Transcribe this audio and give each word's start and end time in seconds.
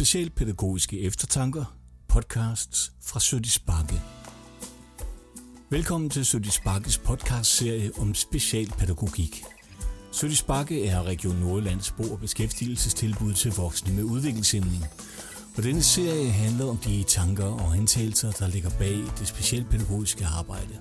Specialpædagogiske 0.00 1.00
eftertanker, 1.00 1.76
podcasts 2.08 2.92
fra 3.02 3.20
Sødis 3.20 3.58
Bakke. 3.58 4.02
Velkommen 5.70 6.10
til 6.10 6.24
Sødis 6.24 6.60
Bakkes 6.60 6.98
podcastserie 6.98 7.90
om 7.98 8.14
specialpædagogik. 8.14 9.44
Sødis 10.12 10.42
Bakke 10.42 10.86
er 10.86 11.02
Region 11.02 11.36
Nordjyllands 11.36 11.90
bo- 11.90 12.12
og 12.12 12.20
beskæftigelsestilbud 12.20 13.34
til 13.34 13.52
voksne 13.52 13.94
med 13.94 14.04
udviklingshæmning. 14.04 14.84
Og 15.56 15.62
denne 15.62 15.82
serie 15.82 16.30
handler 16.30 16.66
om 16.66 16.76
de 16.76 17.02
tanker 17.02 17.46
og 17.46 17.76
antagelser, 17.76 18.30
der 18.30 18.48
ligger 18.48 18.70
bag 18.70 18.98
det 19.18 19.28
specialpædagogiske 19.28 20.26
arbejde. 20.26 20.78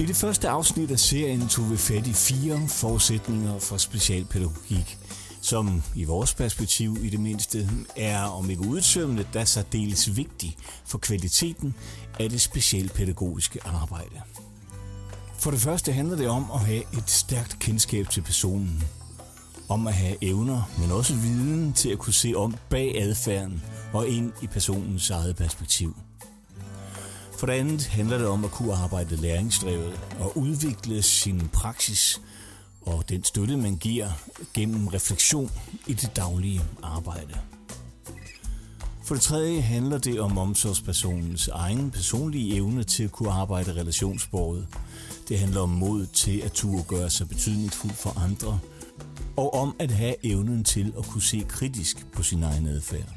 I 0.00 0.06
det 0.06 0.16
første 0.16 0.48
afsnit 0.48 0.90
af 0.90 0.98
serien 0.98 1.48
tog 1.48 1.70
vi 1.70 1.76
fat 1.76 2.06
i 2.06 2.12
fire 2.12 2.68
forudsætninger 2.68 3.58
for 3.58 3.76
specialpædagogik– 3.76 4.98
som 5.46 5.82
i 5.94 6.04
vores 6.04 6.34
perspektiv 6.34 6.96
i 7.04 7.08
det 7.08 7.20
mindste 7.20 7.68
er, 7.96 8.22
om 8.22 8.50
ikke 8.50 8.68
udtømmende, 8.68 9.26
der 9.32 9.62
dels 9.72 10.16
vigtig 10.16 10.56
for 10.86 10.98
kvaliteten 10.98 11.74
af 12.20 12.30
det 12.30 12.40
specialpædagogiske 12.40 13.60
arbejde. 13.64 14.20
For 15.38 15.50
det 15.50 15.60
første 15.60 15.92
handler 15.92 16.16
det 16.16 16.28
om 16.28 16.50
at 16.54 16.60
have 16.60 16.82
et 16.98 17.10
stærkt 17.10 17.58
kendskab 17.58 18.08
til 18.10 18.20
personen. 18.20 18.82
Om 19.68 19.86
at 19.86 19.94
have 19.94 20.16
evner, 20.20 20.70
men 20.78 20.92
også 20.92 21.14
viden 21.14 21.72
til 21.72 21.88
at 21.88 21.98
kunne 21.98 22.14
se 22.14 22.32
om 22.36 22.56
bag 22.70 23.02
adfærden 23.02 23.62
og 23.92 24.08
ind 24.08 24.32
i 24.42 24.46
personens 24.46 25.10
eget 25.10 25.36
perspektiv. 25.36 25.96
For 27.38 27.46
det 27.46 27.52
andet 27.52 27.86
handler 27.86 28.18
det 28.18 28.26
om 28.26 28.44
at 28.44 28.50
kunne 28.50 28.74
arbejde 28.74 29.16
læringsdrevet 29.16 30.00
og 30.20 30.38
udvikle 30.38 31.02
sin 31.02 31.48
praksis 31.52 32.20
og 32.86 33.08
den 33.08 33.24
støtte, 33.24 33.56
man 33.56 33.76
giver 33.76 34.08
gennem 34.54 34.88
refleksion 34.88 35.50
i 35.86 35.94
det 35.94 36.16
daglige 36.16 36.60
arbejde. 36.82 37.34
For 39.04 39.14
det 39.14 39.22
tredje 39.22 39.60
handler 39.60 39.98
det 39.98 40.20
om 40.20 40.38
omsorgspersonens 40.38 41.48
egen 41.48 41.90
personlige 41.90 42.54
evne 42.54 42.84
til 42.84 43.04
at 43.04 43.12
kunne 43.12 43.30
arbejde 43.30 43.72
relationsbordet. 43.72 44.66
Det 45.28 45.38
handler 45.38 45.60
om 45.60 45.68
mod 45.68 46.06
til 46.06 46.40
at 46.40 46.52
turde 46.52 46.82
gøre 46.82 47.10
sig 47.10 47.28
betydningsfuld 47.28 47.92
for 47.92 48.18
andre, 48.24 48.58
og 49.36 49.54
om 49.54 49.76
at 49.78 49.90
have 49.90 50.26
evnen 50.26 50.64
til 50.64 50.92
at 50.98 51.04
kunne 51.04 51.22
se 51.22 51.44
kritisk 51.48 52.06
på 52.12 52.22
sin 52.22 52.42
egen 52.42 52.66
adfærd. 52.66 53.14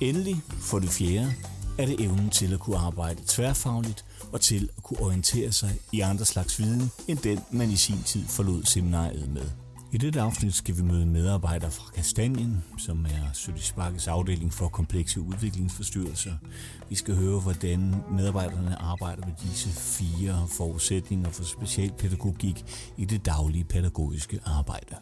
Endelig, 0.00 0.42
for 0.48 0.78
det 0.78 0.88
fjerde, 0.88 1.34
er 1.78 1.86
det 1.86 2.00
evnen 2.00 2.30
til 2.30 2.52
at 2.52 2.60
kunne 2.60 2.78
arbejde 2.78 3.22
tværfagligt 3.26 4.04
og 4.32 4.40
til 4.40 4.68
at 4.76 4.82
kunne 4.82 5.00
orientere 5.00 5.52
sig 5.52 5.78
i 5.92 6.00
andre 6.00 6.24
slags 6.24 6.58
viden, 6.58 6.90
end 7.08 7.18
den 7.18 7.40
man 7.50 7.70
i 7.70 7.76
sin 7.76 8.02
tid 8.02 8.26
forlod 8.26 8.62
seminariet 8.64 9.28
med. 9.28 9.50
I 9.92 9.98
dette 9.98 10.20
afsnit 10.20 10.54
skal 10.54 10.76
vi 10.76 10.82
møde 10.82 11.06
medarbejdere 11.06 11.70
fra 11.70 11.90
Kastanien, 11.94 12.64
som 12.78 13.04
er 13.04 13.32
Sødisbakkes 13.32 14.08
afdeling 14.08 14.52
for 14.52 14.68
komplekse 14.68 15.20
udviklingsforstyrrelser. 15.20 16.32
Vi 16.88 16.94
skal 16.94 17.14
høre, 17.16 17.40
hvordan 17.40 17.94
medarbejderne 18.10 18.82
arbejder 18.82 19.26
med 19.26 19.34
disse 19.42 19.68
fire 19.68 20.46
forudsætninger 20.56 21.30
for 21.30 21.44
specialpædagogik 21.44 22.64
i 22.96 23.04
det 23.04 23.26
daglige 23.26 23.64
pædagogiske 23.64 24.40
arbejde. 24.44 24.96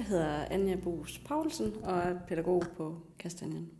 Jeg 0.00 0.08
hedder 0.08 0.44
Anja 0.50 0.76
Bos 0.76 1.18
Paulsen 1.18 1.72
og 1.82 1.98
er 1.98 2.18
pædagog 2.28 2.64
på 2.76 3.00
Kastanien. 3.18 3.70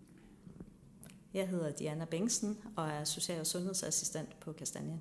Jeg 1.35 1.49
hedder 1.49 1.71
Diana 1.71 2.05
Bengtsen 2.05 2.59
og 2.77 2.89
er 2.89 3.05
social- 3.05 3.41
og 3.41 3.47
sundhedsassistent 3.47 4.41
på 4.41 4.53
Kastanien. 4.53 5.01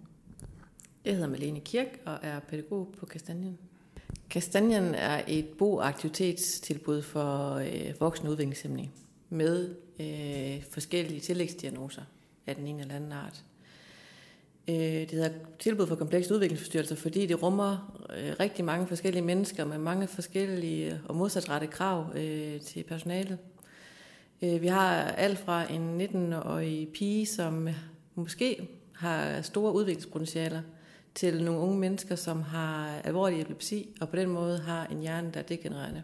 Jeg 1.06 1.14
hedder 1.14 1.28
Malene 1.28 1.60
Kirk 1.60 2.02
og 2.06 2.18
er 2.22 2.40
pædagog 2.40 2.94
på 3.00 3.06
Kastanien. 3.06 3.58
Kastanien 4.30 4.96
er 4.96 5.24
et 5.28 5.48
boaktivitetstilbud 5.58 7.02
for 7.02 7.54
øh, 7.54 8.00
voksne 8.00 8.30
udviklingshemmede 8.30 8.90
med 9.30 9.76
øh, 10.00 10.64
forskellige 10.72 11.20
tillægsdiagnoser 11.20 12.04
af 12.48 12.56
den 12.56 12.68
ene 12.68 12.82
eller 12.82 12.96
anden 12.96 13.12
art. 13.12 13.44
Øh, 14.70 14.76
det 14.76 15.12
hedder 15.12 15.30
tilbud 15.60 15.88
for 15.88 15.96
komplekse 15.96 16.34
udviklingsforstyrrelser, 16.34 16.96
fordi 16.96 17.26
det 17.26 17.44
rummer 17.44 18.02
øh, 18.18 18.34
rigtig 18.40 18.66
mange 18.66 18.88
forskellige 18.88 19.24
mennesker 19.24 19.66
med 19.66 19.78
mange 19.78 20.08
forskellige 20.08 21.02
og 21.06 21.16
modsatrettede 21.16 21.72
krav 21.72 22.06
øh, 22.16 22.62
til 22.62 22.84
personalet. 22.84 23.38
Øh, 24.42 24.62
vi 24.62 24.68
har 24.68 25.04
alt 25.04 25.40
fra 25.40 25.72
en 25.74 26.02
19-årig 26.02 26.88
pige, 26.94 27.26
som 27.26 27.70
måske 28.16 28.68
har 28.96 29.42
store 29.42 29.74
udviklingspotentialer, 29.74 30.62
til 31.16 31.44
nogle 31.44 31.60
unge 31.60 31.80
mennesker, 31.80 32.16
som 32.16 32.42
har 32.42 33.02
alvorlig 33.04 33.42
epilepsi, 33.42 33.90
og 34.02 34.10
på 34.10 34.16
den 34.16 34.30
måde 34.30 34.60
har 34.60 34.86
en 34.86 35.00
hjerne, 35.00 35.32
der 35.34 35.40
er 35.40 35.44
degenererende. 35.44 36.04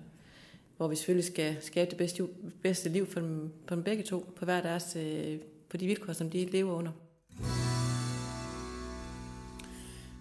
Hvor 0.77 0.87
vi 0.87 0.95
selvfølgelig 0.95 1.25
skal 1.25 1.55
skabe 1.61 1.89
det 1.89 1.97
bedste, 1.97 2.27
bedste 2.61 2.89
liv 2.89 3.07
for 3.07 3.19
dem, 3.19 3.51
for 3.67 3.75
dem 3.75 3.83
begge 3.83 4.03
to, 4.03 4.33
på 4.35 4.45
hver 4.45 4.61
deres, 4.61 4.95
øh, 4.95 5.39
på 5.69 5.77
de 5.77 5.87
vilkår, 5.87 6.13
som 6.13 6.29
de 6.29 6.45
lever 6.45 6.73
under. 6.73 6.91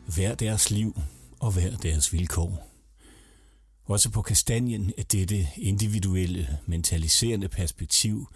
Hver 0.07 0.35
deres 0.35 0.71
liv 0.71 1.01
og 1.41 1.53
hver 1.53 1.77
deres 1.77 2.13
vilkår. 2.13 2.71
Også 3.85 4.11
på 4.11 4.23
kastanjen 4.23 4.93
er 4.99 5.03
dette 5.03 5.49
individuelle, 5.57 6.59
mentaliserende 6.67 7.49
perspektiv 7.49 8.29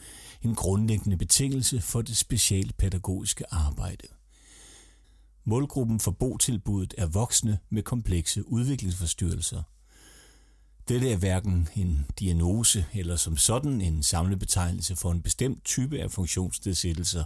en 0.42 0.54
grundlæggende 0.54 1.16
betingelse 1.16 1.80
for 1.80 2.02
det 2.02 2.16
specialpædagogiske 2.16 3.44
arbejde. 3.50 4.08
Målgruppen 5.44 6.00
for 6.00 6.10
botilbuddet 6.10 6.94
er 6.98 7.06
voksne 7.06 7.58
med 7.70 7.82
komplekse 7.82 8.48
udviklingsforstyrrelser. 8.48 9.62
Dette 10.88 11.12
er 11.12 11.16
hverken 11.16 11.68
en 11.76 12.06
diagnose 12.18 12.86
eller 12.92 13.16
som 13.16 13.36
sådan 13.36 13.80
en 13.80 14.02
samlebetegnelse 14.02 14.96
for 14.96 15.12
en 15.12 15.22
bestemt 15.22 15.64
type 15.64 15.98
af 15.98 16.10
funktionsnedsættelser. 16.10 17.24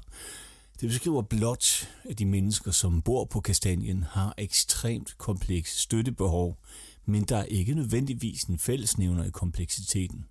Det 0.82 0.90
beskriver 0.90 1.22
blot, 1.22 1.88
at 2.04 2.18
de 2.18 2.26
mennesker, 2.26 2.70
som 2.70 3.02
bor 3.02 3.24
på 3.24 3.40
Kastanjen, 3.40 4.02
har 4.02 4.34
ekstremt 4.38 5.18
komplekse 5.18 5.80
støttebehov, 5.80 6.58
men 7.06 7.22
der 7.22 7.36
er 7.36 7.44
ikke 7.44 7.74
nødvendigvis 7.74 8.44
en 8.44 8.58
fællesnævner 8.58 9.24
i 9.24 9.30
kompleksiteten. 9.30 10.24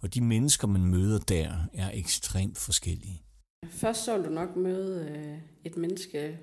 Og 0.00 0.14
de 0.14 0.20
mennesker, 0.20 0.66
man 0.66 0.84
møder 0.84 1.18
der, 1.18 1.52
er 1.74 1.90
ekstremt 1.94 2.58
forskellige. 2.58 3.22
Først 3.70 4.04
så 4.04 4.16
vil 4.16 4.26
du 4.26 4.30
nok 4.30 4.56
møde 4.56 5.10
øh, 5.10 5.38
et 5.64 5.76
menneske, 5.76 6.38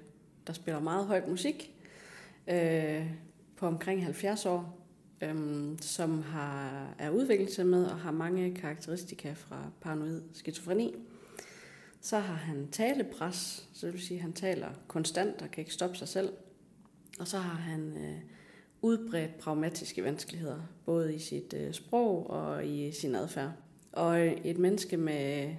der 0.47 0.53
spiller 0.53 0.79
meget 0.79 1.07
høj 1.07 1.21
musik, 1.27 1.71
øh, 2.47 3.05
på 3.57 3.67
omkring 3.67 4.03
70 4.03 4.45
år, 4.45 4.87
øh, 5.21 5.77
som 5.81 6.23
har, 6.23 6.87
er 6.99 7.09
udviklet 7.09 7.53
sig 7.53 7.65
med 7.65 7.85
og 7.85 7.99
har 7.99 8.11
mange 8.11 8.55
karakteristika 8.55 9.33
fra 9.33 9.71
paranoid 9.81 10.21
skizofreni. 10.33 10.95
Så 12.01 12.19
har 12.19 12.35
han 12.35 12.67
talepres, 12.71 13.67
så 13.73 13.85
det 13.85 13.93
vil 13.93 14.01
sige, 14.01 14.17
at 14.17 14.21
han 14.21 14.33
taler 14.33 14.67
konstant 14.87 15.41
og 15.41 15.51
kan 15.51 15.61
ikke 15.61 15.73
stoppe 15.73 15.97
sig 15.97 16.07
selv. 16.07 16.29
Og 17.19 17.27
så 17.27 17.37
har 17.37 17.55
han 17.55 17.97
øh, 17.97 18.19
udbredt 18.81 19.37
pragmatiske 19.37 20.03
vanskeligheder, 20.03 20.59
både 20.85 21.15
i 21.15 21.19
sit 21.19 21.53
øh, 21.57 21.73
sprog 21.73 22.29
og 22.29 22.65
i 22.65 22.91
sin 22.91 23.15
adfærd. 23.15 23.51
Og 23.93 24.19
øh, 24.19 24.31
et 24.43 24.57
menneske 24.57 24.97
med 24.97 25.43
øh, 25.43 25.53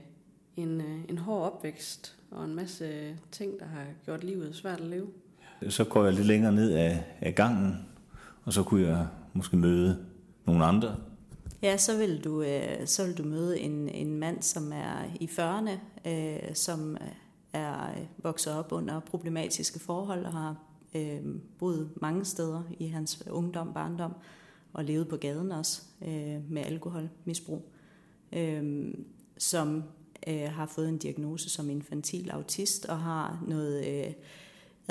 en, 0.56 0.80
øh, 0.80 1.00
en 1.08 1.18
hård 1.18 1.52
opvækst 1.52 2.16
og 2.30 2.44
en 2.44 2.54
masse 2.54 2.84
øh, 2.84 3.14
ting, 3.32 3.60
der 3.60 3.66
har 3.66 3.84
gjort 4.04 4.24
livet 4.24 4.56
svært 4.56 4.80
at 4.80 4.86
leve. 4.86 5.08
Så 5.68 5.84
går 5.84 6.04
jeg 6.04 6.12
lidt 6.12 6.26
længere 6.26 6.52
ned 6.52 6.72
af, 6.72 7.04
af 7.20 7.34
gangen, 7.34 7.88
og 8.44 8.52
så 8.52 8.62
kunne 8.62 8.86
jeg 8.86 9.06
måske 9.32 9.56
møde 9.56 10.06
nogle 10.46 10.64
andre. 10.64 10.96
Ja, 11.62 11.76
så 11.76 11.96
vil 11.96 12.24
du, 12.24 12.42
øh, 12.42 12.86
så 12.86 13.06
vil 13.06 13.18
du 13.18 13.22
møde 13.22 13.60
en, 13.60 13.88
en 13.88 14.16
mand, 14.16 14.42
som 14.42 14.72
er 14.72 15.04
i 15.20 15.24
40'erne, 15.24 16.08
øh, 16.08 16.54
som 16.54 16.94
øh, 16.94 17.08
er 17.52 17.90
øh, 17.90 18.06
vokset 18.18 18.54
op 18.54 18.72
under 18.72 19.00
problematiske 19.00 19.78
forhold 19.78 20.24
og 20.24 20.32
har 20.32 20.56
øh, 20.94 21.20
boet 21.58 21.90
mange 21.96 22.24
steder 22.24 22.62
i 22.78 22.86
hans 22.86 23.22
øh, 23.26 23.36
ungdom, 23.36 23.72
barndom, 23.74 24.12
og 24.72 24.84
levet 24.84 25.08
på 25.08 25.16
gaden 25.16 25.52
også 25.52 25.82
øh, 26.02 26.50
med 26.50 26.62
alkoholmisbrug, 26.62 27.72
øh, 28.32 28.94
som 29.38 29.82
øh, 30.26 30.48
har 30.52 30.66
fået 30.66 30.88
en 30.88 30.98
diagnose 30.98 31.50
som 31.50 31.70
infantil 31.70 32.30
autist 32.30 32.86
og 32.86 33.00
har 33.00 33.44
noget 33.48 33.86
øh, 33.86 34.12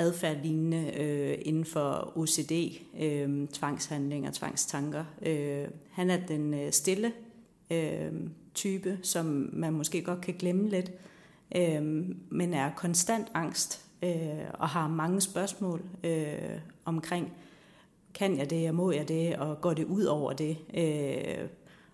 adfærdlignende 0.00 1.00
øh, 1.00 1.38
inden 1.42 1.64
for 1.64 2.12
OCD, 2.16 2.52
øh, 3.00 3.48
tvangshandlinger, 3.48 4.30
tvangstanker. 4.32 5.04
Øh, 5.22 5.64
han 5.90 6.10
er 6.10 6.26
den 6.26 6.54
øh, 6.54 6.72
stille 6.72 7.12
øh, 7.70 8.12
type, 8.54 8.98
som 9.02 9.50
man 9.52 9.72
måske 9.72 10.02
godt 10.02 10.20
kan 10.20 10.34
glemme 10.34 10.68
lidt, 10.68 10.92
øh, 11.56 11.82
men 12.30 12.54
er 12.54 12.70
konstant 12.76 13.28
angst 13.34 13.84
øh, 14.02 14.10
og 14.54 14.68
har 14.68 14.88
mange 14.88 15.20
spørgsmål 15.20 15.82
øh, 16.04 16.58
omkring, 16.84 17.32
kan 18.14 18.38
jeg 18.38 18.50
det, 18.50 18.68
og 18.68 18.74
må 18.74 18.90
jeg 18.90 19.08
det, 19.08 19.36
og 19.36 19.60
går 19.60 19.74
det 19.74 19.84
ud 19.84 20.04
over 20.04 20.32
det? 20.32 20.56
Øh, 20.74 21.48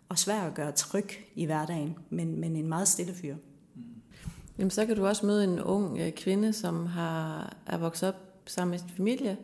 og 0.08 0.18
svær 0.18 0.40
at 0.40 0.54
gøre 0.54 0.72
tryg 0.72 1.08
i 1.34 1.44
hverdagen, 1.44 1.96
men, 2.10 2.40
men 2.40 2.56
en 2.56 2.68
meget 2.68 2.88
stille 2.88 3.14
fyr. 3.14 3.36
Jamen, 4.58 4.70
så 4.70 4.86
kan 4.86 4.96
du 4.96 5.06
også 5.06 5.26
møde 5.26 5.44
en 5.44 5.60
ung 5.60 5.98
øh, 5.98 6.12
kvinde, 6.12 6.52
som 6.52 6.86
har, 6.86 7.52
er 7.66 7.78
vokset 7.78 8.08
op 8.08 8.14
sammen 8.46 8.70
med 8.70 8.78
sin 8.78 8.88
familie, 8.88 9.36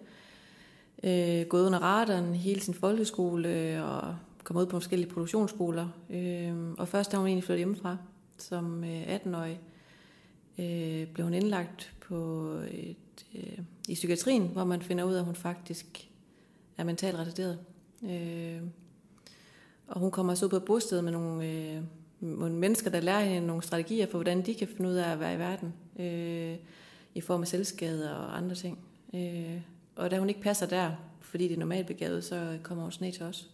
øh, 1.04 1.46
gået 1.46 1.66
under 1.66 1.78
radaren 1.78 2.34
hele 2.34 2.60
sin 2.60 2.74
folkeskole, 2.74 3.48
øh, 3.48 3.82
og 3.82 4.16
kommet 4.44 4.62
ud 4.62 4.66
på 4.66 4.76
forskellige 4.80 5.10
produktionsskoler. 5.10 5.88
Øh, 6.10 6.54
og 6.78 6.88
først 6.88 7.12
da 7.12 7.16
hun 7.16 7.26
egentlig 7.26 7.44
flyttet 7.44 7.58
hjemmefra, 7.58 7.96
som 8.38 8.84
øh, 8.84 9.16
18-årig, 9.16 9.60
øh, 10.58 11.06
blev 11.06 11.24
hun 11.24 11.34
indlagt 11.34 11.92
på 12.08 12.48
et, 12.70 13.26
øh, 13.34 13.58
i 13.88 13.94
psykiatrien, 13.94 14.48
hvor 14.48 14.64
man 14.64 14.82
finder 14.82 15.04
ud 15.04 15.14
af, 15.14 15.18
at 15.18 15.24
hun 15.24 15.34
faktisk 15.34 16.08
er 16.76 16.84
mentalt 16.84 17.18
retarderet. 17.18 17.58
Øh, 18.04 18.62
og 19.86 20.00
hun 20.00 20.10
kommer 20.10 20.34
så 20.34 20.44
ud 20.44 20.50
på 20.50 20.56
et 20.56 20.64
bosted 20.64 21.02
med 21.02 21.12
nogle, 21.12 21.46
øh, 21.46 21.82
nogle 22.22 22.54
mennesker, 22.54 22.90
der 22.90 23.00
lærer 23.00 23.24
hende 23.24 23.46
nogle 23.46 23.62
strategier 23.62 24.06
for, 24.06 24.18
hvordan 24.18 24.46
de 24.46 24.54
kan 24.54 24.68
finde 24.68 24.90
ud 24.90 24.94
af 24.94 25.12
at 25.12 25.20
være 25.20 25.34
i 25.34 25.38
verden. 25.38 25.74
Øh, 25.98 26.56
I 27.14 27.20
form 27.20 27.40
af 27.42 27.48
selvskade 27.48 28.16
og 28.16 28.36
andre 28.36 28.54
ting. 28.54 28.78
Øh, 29.14 29.60
og 29.96 30.10
da 30.10 30.18
hun 30.18 30.28
ikke 30.28 30.40
passer 30.40 30.66
der, 30.66 30.90
fordi 31.20 31.48
det 31.48 31.54
er 31.54 31.58
normalt 31.58 31.86
begavet, 31.86 32.24
så 32.24 32.58
kommer 32.62 32.84
hun 32.84 32.92
ned 33.00 33.12
til 33.12 33.22
os. 33.22 33.50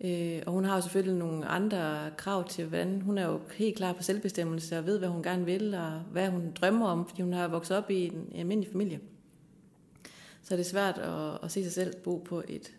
Øh, 0.00 0.42
og 0.46 0.52
hun 0.52 0.64
har 0.64 0.74
jo 0.74 0.82
selvfølgelig 0.82 1.18
nogle 1.18 1.46
andre 1.46 2.10
krav 2.16 2.48
til, 2.48 2.66
hvordan 2.66 3.00
hun 3.00 3.18
er 3.18 3.26
jo 3.26 3.40
helt 3.54 3.76
klar 3.76 3.92
på 3.92 4.02
selvbestemmelse 4.02 4.78
og 4.78 4.86
ved, 4.86 4.98
hvad 4.98 5.08
hun 5.08 5.22
gerne 5.22 5.44
vil, 5.44 5.74
og 5.74 5.90
hvad 6.12 6.28
hun 6.28 6.52
drømmer 6.60 6.86
om, 6.86 7.08
fordi 7.08 7.22
hun 7.22 7.32
har 7.32 7.48
vokset 7.48 7.76
op 7.76 7.90
i 7.90 8.06
en, 8.06 8.12
en 8.32 8.40
almindelig 8.40 8.72
familie. 8.72 9.00
Så 10.42 10.56
det 10.56 10.60
er 10.60 10.64
svært 10.64 10.98
at, 10.98 11.38
at 11.42 11.52
se 11.52 11.62
sig 11.62 11.72
selv 11.72 11.96
bo 12.04 12.18
på 12.18 12.42
et 12.48 12.72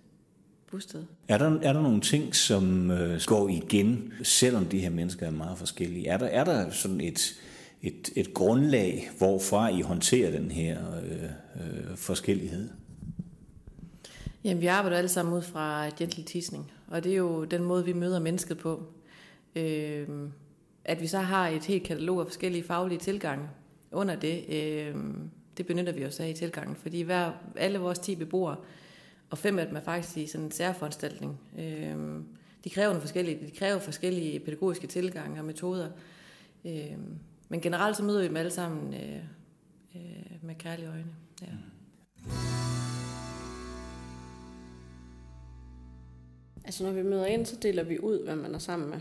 bosted. 0.71 1.03
Er 1.27 1.37
der, 1.37 1.59
er 1.61 1.73
der 1.73 1.81
nogle 1.81 2.01
ting, 2.01 2.35
som 2.35 2.91
øh, 2.91 3.21
går 3.25 3.49
igen, 3.49 4.13
selvom 4.23 4.65
de 4.65 4.79
her 4.79 4.89
mennesker 4.89 5.27
er 5.27 5.31
meget 5.31 5.57
forskellige? 5.57 6.07
Er 6.07 6.17
der, 6.17 6.25
er 6.25 6.43
der 6.43 6.69
sådan 6.71 7.01
et, 7.01 7.35
et, 7.81 8.09
et 8.15 8.33
grundlag, 8.33 9.09
hvorfra 9.17 9.69
I 9.69 9.81
håndterer 9.81 10.31
den 10.31 10.51
her 10.51 10.77
øh, 11.03 11.23
øh, 11.55 11.97
forskellighed? 11.97 12.69
Jamen, 14.43 14.61
vi 14.61 14.67
arbejder 14.67 14.97
alle 14.97 15.09
sammen 15.09 15.37
ud 15.37 15.41
fra 15.41 15.89
gentle 15.89 16.23
teasing, 16.23 16.71
og 16.87 17.03
det 17.03 17.11
er 17.11 17.17
jo 17.17 17.43
den 17.43 17.63
måde, 17.63 17.85
vi 17.85 17.93
møder 17.93 18.19
mennesket 18.19 18.57
på. 18.57 18.83
Øh, 19.55 20.07
at 20.85 21.01
vi 21.01 21.07
så 21.07 21.19
har 21.19 21.47
et 21.47 21.65
helt 21.65 21.83
katalog 21.83 22.19
af 22.19 22.25
forskellige 22.25 22.63
faglige 22.63 22.99
tilgange 22.99 23.47
under 23.91 24.15
det, 24.15 24.43
øh, 24.49 24.95
det 25.57 25.67
benytter 25.67 25.93
vi 25.93 26.05
os 26.05 26.19
af 26.19 26.29
i 26.29 26.33
tilgangen, 26.33 26.75
fordi 26.75 27.01
hver, 27.01 27.31
alle 27.55 27.79
vores 27.79 27.99
10 27.99 28.15
beboere, 28.15 28.55
og 29.29 29.37
fem 29.37 29.59
af 29.59 29.67
dem 29.67 29.75
er 29.75 29.81
faktisk 29.81 30.17
i 30.17 30.27
sådan 30.27 30.45
en 30.45 30.51
særforanstaltning. 30.51 31.39
Øh, 31.59 32.21
de 32.63 32.69
kræver 32.69 32.87
nogle 32.87 33.01
forskellige, 33.01 33.47
de 33.47 33.51
kræver 33.51 33.79
forskellige 33.79 34.39
pædagogiske 34.39 34.87
tilgange 34.87 35.39
og 35.39 35.45
metoder. 35.45 35.89
Øh, 36.65 36.97
men 37.49 37.61
generelt 37.61 37.97
så 37.97 38.03
møder 38.03 38.21
vi 38.21 38.27
dem 38.27 38.37
alle 38.37 38.51
sammen 38.51 38.93
øh, 38.93 39.23
øh, 39.95 40.37
med 40.41 40.55
kærlige 40.55 40.89
øjne. 40.89 41.15
Ja. 41.41 41.47
Altså 46.65 46.83
når 46.83 46.91
vi 46.91 47.03
møder 47.03 47.25
ind, 47.25 47.45
så 47.45 47.55
deler 47.61 47.83
vi 47.83 47.99
ud, 47.99 48.23
hvad 48.23 48.35
man 48.35 48.55
er 48.55 48.59
sammen 48.59 48.89
med. 48.89 48.99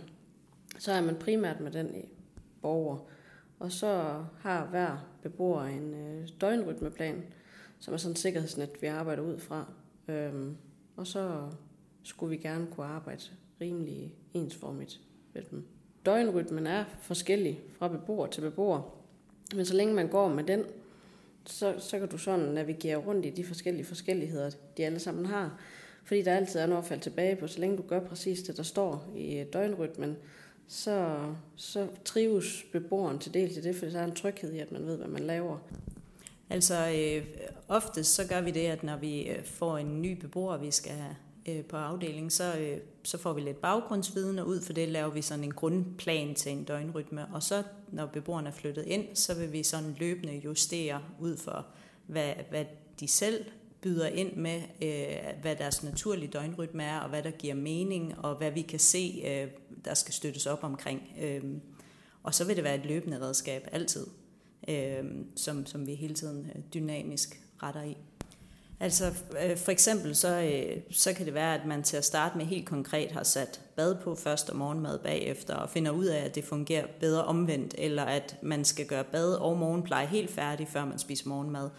Så 0.79 0.93
er 0.93 1.01
man 1.01 1.17
primært 1.17 1.61
med 1.61 1.71
den 1.71 1.91
borger. 2.63 2.99
Og 3.59 3.73
så 3.73 4.25
har 4.41 4.67
hver 4.67 5.09
beboer 5.23 5.63
en 5.63 5.95
øh, 5.95 6.29
døgnrytmeplan, 6.41 7.23
som 7.79 7.95
er 7.95 7.99
sådan 7.99 8.13
et 8.13 8.19
sikkerhedsnet, 8.19 8.71
vi 8.81 8.87
arbejder 8.87 9.23
ud 9.23 9.39
fra. 9.39 9.67
Øhm, 10.09 10.57
og 10.97 11.07
så 11.07 11.49
skulle 12.03 12.31
vi 12.31 12.37
gerne 12.37 12.67
kunne 12.67 12.87
arbejde 12.87 13.23
rimelig 13.61 14.15
ensformigt 14.35 15.01
med 15.35 15.43
dem. 15.51 15.67
Døgnrytmen 16.07 16.67
er 16.67 16.85
forskellig 17.01 17.61
fra 17.79 17.89
beboer 17.89 18.27
til 18.27 18.41
beboer, 18.41 18.83
men 19.55 19.65
så 19.65 19.75
længe 19.75 19.95
man 19.95 20.09
går 20.09 20.29
med 20.29 20.45
den, 20.45 20.65
så, 21.47 21.75
så 21.79 21.99
kan 21.99 22.09
du 22.09 22.19
sådan 22.19 22.49
navigere 22.49 22.97
rundt 22.97 23.27
i 23.27 23.31
de 23.31 23.45
forskellige 23.45 23.87
forskelligheder, 23.87 24.51
de 24.77 24.85
alle 24.85 24.99
sammen 24.99 25.27
har. 25.27 25.61
Fordi 26.05 26.23
der 26.23 26.35
altid 26.35 26.61
er 26.61 26.67
noget 26.67 26.83
at 26.83 26.89
falde 26.89 27.03
tilbage 27.03 27.37
på. 27.37 27.47
Så 27.47 27.61
længe 27.61 27.77
du 27.77 27.83
gør 27.83 28.01
præcis 28.01 28.43
det, 28.43 28.57
der 28.57 28.63
står 28.63 29.13
i 29.17 29.39
øh, 29.39 29.47
døgnrytmen, 29.53 30.17
så, 30.69 31.19
så 31.57 31.89
trives 32.05 32.67
beboeren 32.73 33.19
til 33.19 33.35
dels 33.35 33.57
i 33.57 33.61
det, 33.61 33.77
fordi 33.77 33.93
der 33.93 34.01
er 34.01 34.05
en 34.05 34.15
tryghed 34.15 34.53
i, 34.53 34.59
at 34.59 34.73
man 34.73 34.87
ved, 34.87 34.97
hvad 34.97 35.09
man 35.09 35.23
laver. 35.23 35.59
Altså 36.51 36.89
øh, 36.97 37.27
oftest 37.69 38.15
så 38.15 38.27
gør 38.27 38.41
vi 38.41 38.51
det, 38.51 38.67
at 38.67 38.83
når 38.83 38.97
vi 38.97 39.23
øh, 39.23 39.45
får 39.45 39.79
en 39.79 40.03
ny 40.03 40.13
beboer, 40.21 40.57
vi 40.57 40.71
skal 40.71 40.93
have 40.93 41.17
øh, 41.49 41.65
på 41.65 41.77
afdelingen, 41.77 42.31
så, 42.31 42.59
øh, 42.59 42.79
så 43.03 43.19
får 43.19 43.33
vi 43.33 43.41
lidt 43.41 43.61
baggrundsviden, 43.61 44.39
og 44.39 44.47
ud 44.47 44.63
for 44.63 44.73
det 44.73 44.89
laver 44.89 45.11
vi 45.11 45.23
sådan 45.23 45.45
en 45.45 45.55
grundplan 45.55 46.35
til 46.35 46.53
en 46.53 46.65
døgnrytme. 46.65 47.27
Og 47.35 47.43
så 47.43 47.63
når 47.93 48.07
beboerne 48.07 48.49
er 48.49 48.53
flyttet 48.53 48.85
ind, 48.87 49.17
så 49.17 49.35
vil 49.35 49.53
vi 49.53 49.63
sådan 49.63 49.97
løbende 49.99 50.41
justere 50.45 51.03
ud 51.21 51.37
for, 51.37 51.67
hvad, 52.07 52.33
hvad 52.51 52.65
de 53.01 53.09
selv 53.09 53.45
byder 53.81 54.07
ind 54.07 54.37
med, 54.37 54.63
øh, 54.83 55.41
hvad 55.43 55.57
deres 55.57 55.83
naturlige 55.83 56.29
døgnrytme 56.29 56.83
er, 56.83 56.99
og 56.99 57.09
hvad 57.09 57.23
der 57.23 57.31
giver 57.31 57.55
mening, 57.55 58.19
og 58.19 58.35
hvad 58.35 58.51
vi 58.51 58.63
kan 58.63 58.79
se, 58.79 59.23
øh, 59.27 59.49
der 59.85 59.95
skal 59.95 60.15
støttes 60.15 60.47
op 60.47 60.65
omkring. 60.65 61.03
Øh, 61.21 61.43
og 62.23 62.35
så 62.35 62.45
vil 62.45 62.57
det 62.57 62.65
være 62.65 62.75
et 62.75 62.87
løbende 62.87 63.21
redskab, 63.21 63.69
altid, 63.73 64.07
øh, 64.69 65.05
som, 65.37 65.67
som 65.67 65.87
vi 65.87 65.95
hele 65.95 66.15
tiden 66.15 66.51
øh, 66.55 66.63
dynamisk 66.75 67.41
retter 67.63 67.83
i. 67.83 67.97
Altså 68.81 69.13
øh, 69.45 69.57
for 69.57 69.71
eksempel 69.71 70.17
så, 70.17 70.41
øh, 70.41 70.83
så 70.91 71.13
kan 71.13 71.27
det 71.27 71.35
være, 71.35 71.55
at 71.55 71.67
man 71.67 71.83
til 71.83 71.97
at 71.97 72.05
starte 72.05 72.39
med 72.39 72.47
helt 72.47 72.67
konkret 72.67 73.13
har 73.13 73.23
sat 73.23 73.61
bad 73.77 73.95
på 73.95 74.15
først 74.15 74.51
og 74.51 74.57
morgenmad 74.57 74.99
bagefter, 74.99 75.55
og 75.55 75.71
finder 75.71 75.91
ud 75.91 76.05
af, 76.05 76.25
at 76.25 76.35
det 76.35 76.45
fungerer 76.45 76.87
bedre 77.01 77.25
omvendt, 77.25 77.75
eller 77.79 78.03
at 78.03 78.37
man 78.43 78.65
skal 78.65 78.87
gøre 78.87 79.05
bad 79.05 79.35
og 79.35 79.59
morgenpleje 79.59 80.07
helt 80.07 80.31
færdig, 80.31 80.69
før 80.69 80.85
man 80.85 80.99
spiser 80.99 81.29
morgenmad. 81.29 81.71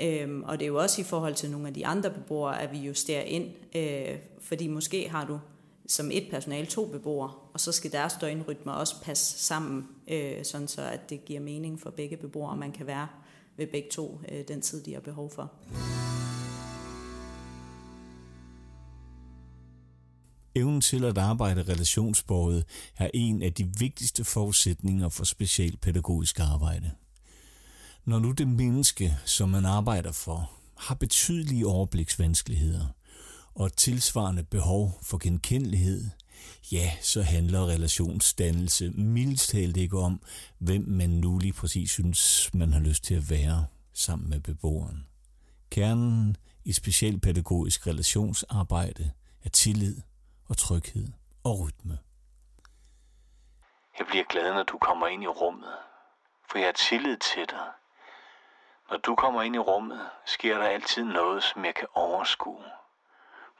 Øhm, 0.00 0.42
og 0.42 0.58
det 0.58 0.64
er 0.64 0.68
jo 0.68 0.78
også 0.78 1.00
i 1.00 1.04
forhold 1.04 1.34
til 1.34 1.50
nogle 1.50 1.68
af 1.68 1.74
de 1.74 1.86
andre 1.86 2.10
beboere, 2.10 2.62
at 2.62 2.72
vi 2.72 2.78
justerer 2.78 3.22
ind, 3.22 3.50
øh, 3.74 4.18
fordi 4.40 4.66
måske 4.66 5.08
har 5.08 5.24
du 5.24 5.38
som 5.86 6.10
et 6.12 6.28
personal 6.30 6.66
to 6.66 6.86
beboere, 6.86 7.32
og 7.52 7.60
så 7.60 7.72
skal 7.72 7.92
deres 7.92 8.12
døgnrytmer 8.20 8.72
også 8.72 9.02
passe 9.02 9.38
sammen, 9.38 9.86
øh, 10.08 10.44
sådan 10.44 10.68
så 10.68 10.82
at 10.82 11.10
det 11.10 11.24
giver 11.24 11.40
mening 11.40 11.80
for 11.80 11.90
begge 11.90 12.16
beboere, 12.16 12.50
og 12.50 12.58
man 12.58 12.72
kan 12.72 12.86
være 12.86 13.08
ved 13.56 13.66
begge 13.66 13.88
to 13.92 14.20
øh, 14.32 14.44
den 14.48 14.60
tid, 14.60 14.84
de 14.84 14.92
har 14.92 15.00
behov 15.00 15.30
for. 15.30 15.52
Evnen 20.54 20.80
til 20.80 21.04
at 21.04 21.18
arbejde 21.18 21.62
relationsbordet 21.62 22.64
er 22.96 23.10
en 23.14 23.42
af 23.42 23.52
de 23.52 23.72
vigtigste 23.78 24.24
forudsætninger 24.24 25.08
for 25.08 25.24
specialpædagogisk 25.24 26.40
arbejde. 26.40 26.90
Når 28.04 28.18
nu 28.18 28.30
det 28.30 28.48
menneske, 28.48 29.16
som 29.24 29.48
man 29.48 29.64
arbejder 29.64 30.12
for, 30.12 30.50
har 30.76 30.94
betydelige 30.94 31.66
overbliksvanskeligheder 31.66 32.86
og 33.56 33.66
et 33.66 33.76
tilsvarende 33.76 34.44
behov 34.44 34.98
for 35.02 35.18
genkendelighed, 35.18 36.10
ja, 36.72 36.90
så 37.00 37.22
handler 37.22 37.66
relationsdannelse 37.66 38.90
mildst 38.90 39.50
talt 39.50 39.76
ikke 39.76 39.98
om, 39.98 40.20
hvem 40.58 40.84
man 40.88 41.10
nu 41.10 41.38
lige 41.38 41.52
præcis 41.52 41.90
synes, 41.90 42.50
man 42.54 42.72
har 42.72 42.80
lyst 42.80 43.04
til 43.04 43.14
at 43.14 43.30
være 43.30 43.66
sammen 43.92 44.30
med 44.30 44.40
beboeren. 44.40 45.06
Kernen 45.70 46.36
i 46.64 46.72
specialpædagogisk 46.72 47.86
relationsarbejde 47.86 49.12
er 49.44 49.48
tillid 49.48 49.96
og 50.48 50.56
tryghed 50.56 51.08
og 51.44 51.60
rytme. 51.60 51.98
Jeg 53.98 54.06
bliver 54.06 54.24
glad, 54.24 54.54
når 54.54 54.62
du 54.62 54.78
kommer 54.78 55.06
ind 55.06 55.22
i 55.22 55.26
rummet, 55.26 55.74
for 56.50 56.58
jeg 56.58 56.66
har 56.66 56.72
tillid 56.72 57.16
til 57.16 57.46
dig. 57.50 57.66
Når 58.90 58.96
du 58.96 59.14
kommer 59.14 59.42
ind 59.42 59.54
i 59.54 59.58
rummet, 59.58 60.00
sker 60.26 60.58
der 60.58 60.68
altid 60.68 61.04
noget, 61.04 61.42
som 61.42 61.64
jeg 61.64 61.74
kan 61.74 61.88
overskue. 61.94 62.64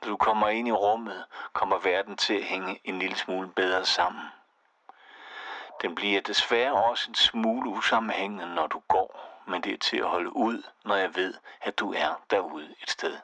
Når 0.07 0.13
du 0.13 0.17
kommer 0.17 0.49
ind 0.49 0.69
i 0.69 0.73
rummet, 0.73 1.25
kommer 1.53 1.77
verden 1.85 2.17
til 2.17 2.35
at 2.35 2.45
hænge 2.45 2.79
en 2.85 2.99
lille 2.99 3.17
smule 3.17 3.49
bedre 3.57 3.87
sammen. 3.87 4.25
Den 5.83 5.95
bliver 5.95 6.21
desværre 6.21 6.91
også 6.91 7.05
en 7.09 7.15
smule 7.15 7.71
usammenhængende, 7.71 8.55
når 8.55 8.67
du 8.67 8.81
går, 8.89 9.43
men 9.51 9.63
det 9.63 9.73
er 9.73 9.79
til 9.79 9.97
at 9.97 10.09
holde 10.09 10.37
ud, 10.37 10.63
når 10.85 10.97
jeg 10.97 11.11
ved, 11.15 11.35
at 11.63 11.79
du 11.79 11.93
er 11.93 12.25
derude 12.31 12.69
et 12.83 12.91
sted. 12.91 13.17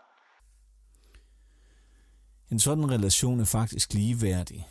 En 2.51 2.61
sådan 2.61 2.91
relation 2.91 3.41
er 3.41 3.45
faktisk 3.45 3.93
ligeværdig. 3.93 4.69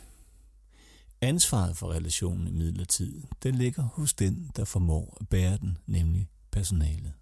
Ansvaret 1.20 1.76
for 1.76 1.92
relationen 1.92 2.46
i 2.46 2.50
midlertid, 2.50 3.22
den 3.42 3.54
ligger 3.54 3.82
hos 3.82 4.14
den, 4.14 4.50
der 4.56 4.64
formår 4.64 5.16
at 5.20 5.28
bære 5.28 5.56
den, 5.56 5.78
nemlig 5.86 6.28
personalet. 6.50 7.12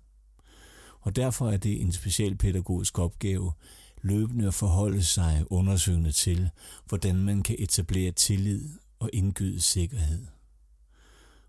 Og 1.00 1.16
derfor 1.16 1.50
er 1.50 1.56
det 1.56 1.80
en 1.80 1.92
specialpædagogisk 1.92 2.98
opgave 2.98 3.52
løbende 4.02 4.46
at 4.46 4.54
forholde 4.54 5.04
sig 5.04 5.44
undersøgende 5.50 6.12
til, 6.12 6.50
hvordan 6.86 7.16
man 7.16 7.42
kan 7.42 7.56
etablere 7.58 8.12
tillid 8.12 8.68
og 8.98 9.10
indgyde 9.12 9.60
sikkerhed. 9.60 10.26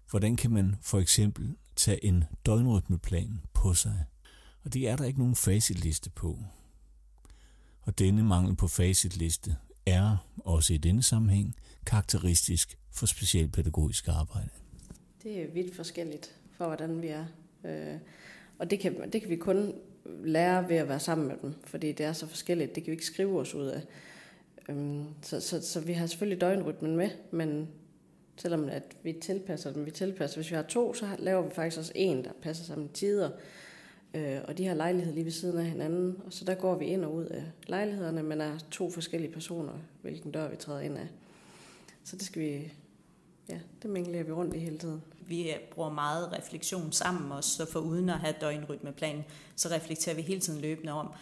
Hvordan 0.09 0.35
kan 0.35 0.51
man 0.51 0.75
for 0.81 0.99
eksempel 0.99 1.55
tage 1.75 2.05
en 2.05 2.23
døgnrytmeplan 2.45 3.41
på 3.53 3.73
sig? 3.73 4.05
Og 4.63 4.73
det 4.73 4.89
er 4.89 4.95
der 4.95 5.05
ikke 5.05 5.19
nogen 5.19 5.35
facitliste 5.35 6.09
på. 6.09 6.39
Og 7.81 7.99
denne 7.99 8.23
mangel 8.23 8.55
på 8.55 8.67
facitliste 8.67 9.55
er, 9.85 10.17
også 10.37 10.73
i 10.73 10.77
denne 10.77 11.03
sammenhæng, 11.03 11.55
karakteristisk 11.85 12.77
for 12.91 13.05
specialpædagogisk 13.05 14.07
arbejde. 14.07 14.49
Det 15.23 15.41
er 15.41 15.51
vidt 15.53 15.75
forskelligt 15.75 16.35
for, 16.57 16.67
hvordan 16.67 17.01
vi 17.01 17.07
er. 17.07 17.25
Øh, 17.65 17.99
og 18.59 18.69
det 18.69 18.79
kan, 18.79 19.11
det 19.11 19.21
kan 19.21 19.29
vi 19.29 19.35
kun 19.35 19.73
lære 20.05 20.69
ved 20.69 20.75
at 20.75 20.89
være 20.89 20.99
sammen 20.99 21.27
med 21.27 21.35
dem, 21.41 21.53
fordi 21.63 21.91
det 21.91 22.05
er 22.05 22.13
så 22.13 22.27
forskelligt. 22.27 22.75
Det 22.75 22.83
kan 22.83 22.91
vi 22.91 22.95
ikke 22.95 23.05
skrive 23.05 23.39
os 23.39 23.55
ud 23.55 23.67
af. 23.67 23.81
Øhm, 24.69 25.05
så, 25.21 25.39
så, 25.39 25.61
så 25.61 25.79
vi 25.79 25.93
har 25.93 26.07
selvfølgelig 26.07 26.41
døgnrytmen 26.41 26.95
med, 26.95 27.09
men 27.31 27.67
selvom 28.35 28.69
at 28.69 28.83
vi 29.03 29.13
tilpasser 29.13 29.73
dem, 29.73 29.85
vi 29.85 29.91
tilpasser. 29.91 30.37
Hvis 30.37 30.51
vi 30.51 30.55
har 30.55 30.63
to, 30.63 30.93
så 30.93 31.05
laver 31.19 31.41
vi 31.41 31.49
faktisk 31.49 31.79
også 31.79 31.91
en, 31.95 32.23
der 32.23 32.31
passer 32.41 32.63
sammen 32.63 32.89
tider. 32.89 33.29
Øh, 34.13 34.39
og 34.47 34.57
de 34.57 34.65
har 34.65 34.75
lejlighed 34.75 35.13
lige 35.13 35.25
ved 35.25 35.31
siden 35.31 35.57
af 35.57 35.65
hinanden, 35.65 36.17
og 36.25 36.33
så 36.33 36.45
der 36.45 36.55
går 36.55 36.75
vi 36.75 36.85
ind 36.85 37.05
og 37.05 37.13
ud 37.13 37.25
af 37.25 37.43
lejlighederne, 37.67 38.23
men 38.23 38.41
er 38.41 38.57
to 38.71 38.91
forskellige 38.91 39.31
personer, 39.31 39.73
hvilken 40.01 40.31
dør 40.31 40.49
vi 40.49 40.55
træder 40.55 40.79
ind 40.79 40.97
af. 40.97 41.07
Så 42.03 42.15
det 42.15 42.25
skal 42.25 42.41
vi, 42.41 42.73
ja, 43.49 43.59
det 43.81 43.89
mængler 43.89 44.23
vi 44.23 44.31
rundt 44.31 44.55
i 44.55 44.59
hele 44.59 44.77
tiden. 44.77 45.01
Vi 45.27 45.53
bruger 45.71 45.89
meget 45.89 46.33
refleksion 46.33 46.91
sammen 46.91 47.31
også, 47.31 47.49
så 47.49 47.71
for 47.71 47.79
uden 47.79 48.09
at 48.09 48.19
have 48.19 48.33
døgnrytmeplan, 48.41 49.23
så 49.55 49.69
reflekterer 49.69 50.15
vi 50.15 50.21
hele 50.21 50.39
tiden 50.39 50.61
løbende 50.61 50.91
om, 50.91 51.13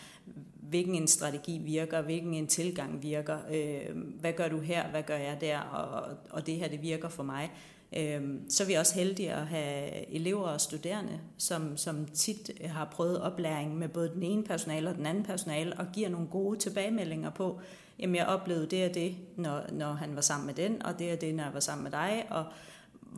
hvilken 0.70 0.96
en 0.96 1.08
strategi 1.08 1.58
virker, 1.58 2.02
hvilken 2.02 2.34
en 2.34 2.48
tilgang 2.48 3.04
virker, 3.04 3.38
øh, 3.52 3.98
hvad 4.20 4.34
gør 4.34 4.48
du 4.48 4.60
her, 4.60 4.90
hvad 4.90 5.04
gør 5.04 5.18
jeg 5.18 5.42
der, 5.42 5.60
og, 5.60 6.18
og 6.30 6.48
det 6.48 6.56
her 6.56 6.68
det 6.68 6.82
virker 6.82 7.10
for 7.10 7.24
mig. 7.24 7.52
Øh, 7.98 8.22
så 8.50 8.64
er 8.64 8.68
vi 8.68 8.74
også 8.74 8.96
heldige 8.96 9.34
at 9.34 9.48
have 9.48 10.10
elever 10.14 10.48
og 10.48 10.62
studerende, 10.62 11.20
som, 11.38 11.78
som 11.78 12.06
tit 12.06 12.52
har 12.66 12.86
prøvet 12.86 13.22
oplæring 13.22 13.78
med 13.78 13.90
både 13.90 14.10
den 14.10 14.24
ene 14.24 14.44
personale 14.44 14.90
og 14.90 14.96
den 14.96 15.06
anden 15.06 15.24
personale, 15.24 15.80
og 15.80 15.86
giver 15.94 16.10
nogle 16.10 16.28
gode 16.28 16.60
tilbagemeldinger 16.60 17.30
på, 17.30 17.60
jamen 18.00 18.16
jeg 18.16 18.26
oplevede 18.26 18.68
det 18.68 18.90
og 18.90 18.96
det, 18.96 19.16
når, 19.36 19.62
når 19.72 19.94
han 19.94 20.16
var 20.16 20.22
sammen 20.22 20.46
med 20.46 20.54
den, 20.54 20.86
og 20.86 21.00
det 21.00 21.14
og 21.14 21.22
det, 21.22 21.36
når 21.36 21.44
jeg 21.44 21.54
var 21.54 21.60
sammen 21.60 21.84
med 21.84 21.92
dig, 21.92 22.26
og 22.30 22.46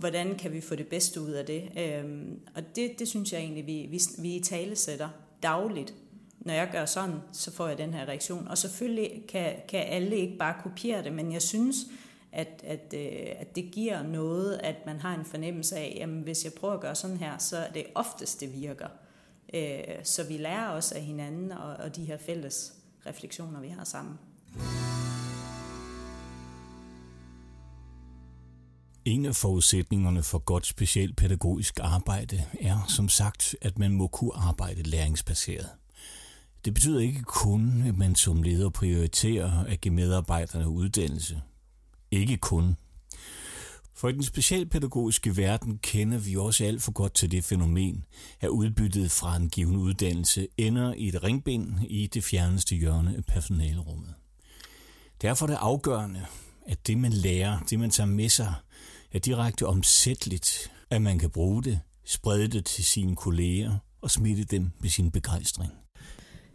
hvordan 0.02 0.38
kan 0.38 0.54
vi 0.54 0.62
få 0.62 0.76
det 0.76 0.88
bedste 0.88 1.22
ud 1.22 1.32
af 1.32 1.46
det. 1.46 1.72
Øhm, 1.78 2.40
og 2.56 2.76
det, 2.76 3.00
det 3.00 3.08
synes 3.08 3.34
jeg 3.34 3.40
egentlig, 3.40 3.68
vi, 3.68 3.88
vi, 3.90 4.02
vi 4.18 4.36
i 4.36 4.44
tale 4.44 4.76
sætter 4.76 5.10
dagligt, 5.44 5.94
når 6.40 6.54
jeg 6.54 6.70
gør 6.72 6.86
sådan, 6.86 7.16
så 7.32 7.52
får 7.52 7.68
jeg 7.68 7.78
den 7.78 7.94
her 7.94 8.06
reaktion. 8.06 8.48
Og 8.48 8.58
selvfølgelig 8.58 9.24
kan, 9.30 9.54
kan 9.70 9.80
alle 9.80 10.16
ikke 10.16 10.38
bare 10.38 10.56
kopiere 10.64 11.04
det, 11.04 11.14
men 11.14 11.34
jeg 11.34 11.42
synes, 11.42 11.76
at, 12.32 12.64
at, 12.64 12.94
øh, 12.94 13.28
at 13.40 13.56
det 13.56 13.72
giver 13.72 14.04
noget, 14.04 14.60
at 14.64 14.76
man 14.86 15.00
har 15.00 15.16
en 15.16 15.26
fornemmelse 15.26 15.78
af, 15.78 16.00
at 16.02 16.10
hvis 16.10 16.44
jeg 16.44 16.54
prøver 16.54 16.74
at 16.74 16.82
gøre 16.82 16.96
sådan 16.96 17.18
her, 17.18 17.38
så 17.38 17.58
er 17.58 17.72
det 17.72 17.86
oftest, 17.96 18.40
det 18.40 18.62
virker. 18.62 18.88
Øh, 19.54 19.80
så 20.04 20.24
vi 20.24 20.38
lærer 20.38 20.70
os 20.70 20.92
af 20.92 21.02
hinanden 21.02 21.52
og, 21.52 21.74
og 21.74 21.96
de 21.96 22.06
her 22.06 22.18
fælles 22.18 22.74
refleksioner, 23.06 23.62
vi 23.62 23.68
har 23.68 23.84
sammen. 23.84 24.20
En 29.06 29.26
af 29.26 29.36
forudsætningerne 29.36 30.24
for 30.24 30.40
godt 30.40 30.66
specialpædagogisk 30.66 31.80
arbejde 31.80 32.46
er 32.60 32.86
som 32.88 33.10
sagt, 33.10 33.56
at 33.62 33.80
man 33.80 33.92
må 33.92 34.08
kunne 34.08 34.36
arbejde 34.36 34.84
læringsbaseret. 34.84 35.70
Det 36.66 36.74
betyder 36.74 37.00
ikke 37.00 37.24
kun, 37.24 37.84
at 37.88 37.98
man 37.98 38.16
som 38.16 38.44
leder 38.44 38.70
prioriterer 38.70 39.64
at 39.66 39.82
give 39.82 39.94
medarbejderne 39.94 40.70
uddannelse. 40.70 41.42
Ikke 42.12 42.38
kun. 42.38 42.76
For 43.94 44.10
i 44.10 44.12
den 44.12 44.24
specialpædagogiske 44.24 45.38
verden 45.38 45.78
kender 45.78 46.18
vi 46.18 46.36
også 46.36 46.66
alt 46.66 46.82
for 46.82 46.92
godt 46.92 47.14
til 47.14 47.32
det 47.32 47.44
fænomen, 47.44 48.06
at 48.42 48.48
udbyttet 48.48 49.12
fra 49.12 49.36
en 49.36 49.50
given 49.50 49.76
uddannelse 49.76 50.48
ender 50.58 50.94
i 50.94 51.08
et 51.08 51.24
ringbind 51.24 51.80
i 51.90 52.08
det 52.08 52.24
fjerneste 52.24 52.76
hjørne 52.76 53.16
af 53.18 53.26
personalerummet. 53.26 54.14
Derfor 55.22 55.46
er 55.46 55.48
det 55.48 55.58
afgørende, 55.62 56.26
at 56.68 56.88
det 56.88 56.98
man 56.98 57.14
lærer, 57.14 57.60
det 57.60 57.80
man 57.80 57.90
tager 57.90 58.08
med 58.08 58.30
sig, 58.30 58.54
er 59.14 59.20
direkte 59.20 59.66
omsætteligt, 59.66 60.72
at 60.90 61.02
man 61.02 61.20
kan 61.20 61.30
bruge 61.30 61.64
det, 61.64 61.80
sprede 62.06 62.48
det 62.48 62.66
til 62.66 62.84
sine 62.84 63.16
kolleger 63.16 63.72
og 64.02 64.12
smitte 64.12 64.44
dem 64.44 64.72
med 64.80 64.90
sin 64.90 65.12
begejstring. 65.12 65.72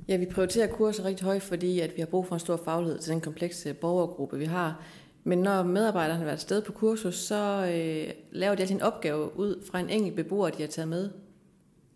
Ja, 0.08 0.16
vi 0.16 0.26
prioriterer 0.26 0.66
kurser 0.66 1.04
rigtig 1.04 1.24
højt, 1.24 1.42
fordi 1.42 1.80
at 1.80 1.92
vi 1.96 2.00
har 2.00 2.06
brug 2.06 2.26
for 2.26 2.34
en 2.34 2.40
stor 2.40 2.60
faglighed 2.64 2.98
til 2.98 3.12
den 3.12 3.20
komplekse 3.20 3.74
borgergruppe, 3.74 4.38
vi 4.38 4.44
har. 4.44 4.82
Men 5.24 5.38
når 5.38 5.62
medarbejderne 5.62 6.18
har 6.18 6.24
været 6.24 6.40
sted 6.40 6.62
på 6.62 6.72
kursus, 6.72 7.14
så 7.14 7.70
øh, 7.74 8.14
laver 8.32 8.54
de 8.54 8.62
altid 8.62 8.74
en 8.74 8.82
opgave 8.82 9.38
ud 9.38 9.64
fra 9.70 9.80
en 9.80 9.90
enkelt 9.90 10.16
beboer, 10.16 10.50
de 10.50 10.62
har 10.62 10.68
taget 10.68 10.88
med, 10.88 11.10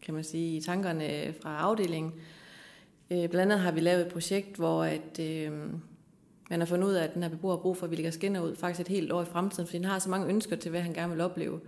kan 0.02 0.14
man 0.14 0.24
sige, 0.24 0.56
i 0.56 0.60
tankerne 0.60 1.34
fra 1.42 1.58
afdelingen. 1.58 2.12
Øh, 3.10 3.28
blandt 3.28 3.52
andet 3.52 3.58
har 3.58 3.72
vi 3.72 3.80
lavet 3.80 4.06
et 4.06 4.12
projekt, 4.12 4.56
hvor 4.56 4.84
at, 4.84 5.18
øh, 5.20 5.50
man 6.50 6.61
har 6.61 6.66
fundet 6.66 6.88
ud 6.88 6.92
af, 6.92 7.04
at 7.04 7.14
den 7.14 7.23
her 7.23 7.30
beboer 7.30 7.57
har 7.57 7.62
brug 7.62 7.76
for, 7.76 7.87
at 7.87 7.90
vi 7.90 7.97
lægger 7.97 8.11
skinner 8.11 8.40
ud 8.40 8.57
faktisk 8.57 8.80
et 8.80 8.88
helt 8.88 9.12
år 9.12 9.23
i 9.23 9.25
fremtiden, 9.25 9.66
fordi 9.66 9.78
han 9.78 9.90
har 9.90 9.99
så 9.99 10.11
mange 10.11 10.28
ønsker 10.28 10.57
til, 10.57 10.71
hvad 10.71 10.80
han 10.80 10.92
gerne 10.92 11.12
vil 11.12 11.21
opleve. 11.21 11.61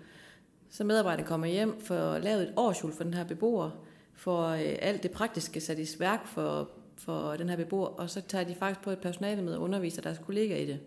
Så 0.71 0.85
medarbejderne 0.85 1.27
kommer 1.27 1.47
hjem 1.47 1.81
for 1.81 1.95
at 1.95 2.23
lave 2.25 2.43
et 2.43 2.53
årsjul 2.57 2.93
for 2.93 3.05
den 3.05 3.15
her 3.15 3.25
beboer, 3.25 3.71
for 4.15 4.49
øh, 4.49 4.77
alt 4.79 5.03
det 5.03 5.11
praktiske 5.11 5.61
sat 5.61 5.79
i 5.79 5.87
værk 5.99 6.27
for, 6.27 6.71
for 6.97 7.37
den 7.37 7.49
her 7.49 7.57
beboer, 7.57 7.87
og 7.87 8.11
så 8.11 8.21
tager 8.21 8.45
de 8.45 8.55
faktisk 8.55 8.85
på 8.85 8.91
et 8.91 8.99
personale 8.99 9.43
med 9.43 9.55
og 9.55 9.63
underviser 9.63 10.03
deres 10.03 10.19
kollegaer 10.27 10.59
i 10.59 10.67
det. 10.67 10.81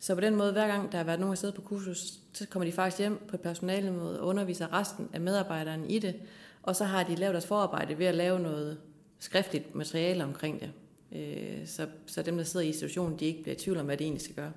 Så 0.00 0.14
på 0.14 0.20
den 0.20 0.36
måde, 0.36 0.52
hver 0.52 0.66
gang 0.66 0.92
der 0.92 0.98
har 0.98 1.04
været 1.04 1.20
nogen 1.20 1.32
af 1.32 1.38
sidder 1.38 1.54
på 1.54 1.60
kursus, 1.60 2.12
så 2.32 2.46
kommer 2.48 2.64
de 2.64 2.72
faktisk 2.72 2.98
hjem 2.98 3.26
på 3.28 3.36
et 3.36 3.40
personalemøde 3.40 4.20
og 4.20 4.26
underviser 4.26 4.72
resten 4.72 5.08
af 5.12 5.20
medarbejderne 5.20 5.88
i 5.88 5.98
det. 5.98 6.14
Og 6.62 6.76
så 6.76 6.84
har 6.84 7.02
de 7.02 7.14
lavet 7.14 7.32
deres 7.32 7.46
forarbejde 7.46 7.98
ved 7.98 8.06
at 8.06 8.14
lave 8.14 8.40
noget 8.40 8.78
skriftligt 9.18 9.74
materiale 9.74 10.24
omkring 10.24 10.60
det. 10.60 10.72
Øh, 11.12 11.66
så, 11.66 11.86
så 12.06 12.22
dem, 12.22 12.36
der 12.36 12.44
sidder 12.44 12.64
i 12.64 12.68
institutionen, 12.68 13.18
de 13.18 13.24
ikke 13.24 13.42
bliver 13.42 13.56
i 13.56 13.58
tvivl 13.58 13.78
om, 13.78 13.86
hvad 13.86 13.96
de 13.96 14.04
egentlig 14.04 14.22
skal 14.22 14.36
gøre. 14.36 14.52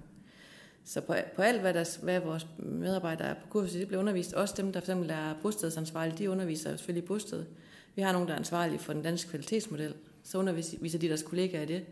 Så 0.85 1.01
på, 1.01 1.13
på 1.35 1.41
alt, 1.41 1.61
hvad, 1.61 1.73
der, 1.73 1.97
hvad 2.03 2.19
vores 2.19 2.47
medarbejdere 2.57 3.27
er 3.27 3.33
på 3.33 3.47
kurset, 3.49 3.79
det 3.79 3.87
bliver 3.87 4.01
undervist. 4.01 4.33
Også 4.33 4.53
dem, 4.57 4.73
der 4.73 4.79
for 4.79 4.85
eksempel 4.85 5.09
er 5.09 5.35
bostedsansvarlige, 5.41 6.17
de 6.17 6.29
underviser 6.29 6.69
selvfølgelig 6.69 7.03
i 7.03 7.07
bosted. 7.07 7.45
Vi 7.95 8.01
har 8.01 8.11
nogen, 8.11 8.27
der 8.27 8.33
er 8.33 8.37
ansvarlige 8.37 8.79
for 8.79 8.93
den 8.93 9.01
danske 9.01 9.29
kvalitetsmodel. 9.29 9.93
Så 10.23 10.37
underviser 10.37 10.99
de 10.99 11.07
deres 11.07 11.23
kollegaer 11.23 11.61
i 11.61 11.65
det. 11.65 11.85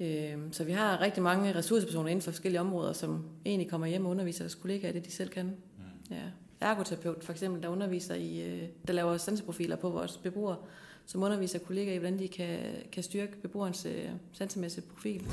Øhm, 0.00 0.52
så 0.52 0.64
vi 0.64 0.72
har 0.72 1.00
rigtig 1.00 1.22
mange 1.22 1.54
ressourcepersoner 1.54 2.08
inden 2.08 2.22
for 2.22 2.30
forskellige 2.30 2.60
områder, 2.60 2.92
som 2.92 3.24
egentlig 3.44 3.70
kommer 3.70 3.86
hjem 3.86 4.04
og 4.04 4.10
underviser 4.10 4.44
deres 4.44 4.54
kollegaer 4.54 4.90
i 4.90 4.94
det, 4.94 5.06
de 5.06 5.10
selv 5.10 5.30
kan. 5.30 5.44
Mm. 5.46 6.14
Ja. 6.14 6.22
Ergoterapeut 6.60 7.24
for 7.24 7.32
eksempel, 7.32 7.62
der 7.62 7.68
underviser 7.68 8.14
i, 8.14 8.42
øh, 8.42 8.62
der 8.86 8.92
laver 8.92 9.16
sanseprofiler 9.16 9.76
på 9.76 9.90
vores 9.90 10.16
beboere, 10.16 10.56
som 11.06 11.22
underviser 11.22 11.58
kollegaer 11.58 11.94
i, 11.94 11.98
hvordan 11.98 12.18
de 12.18 12.28
kan, 12.28 12.58
kan 12.92 13.02
styrke 13.02 13.42
beboerens 13.42 13.86
øh, 13.86 14.04
sansemæssige 14.32 14.84
profil. 14.94 15.26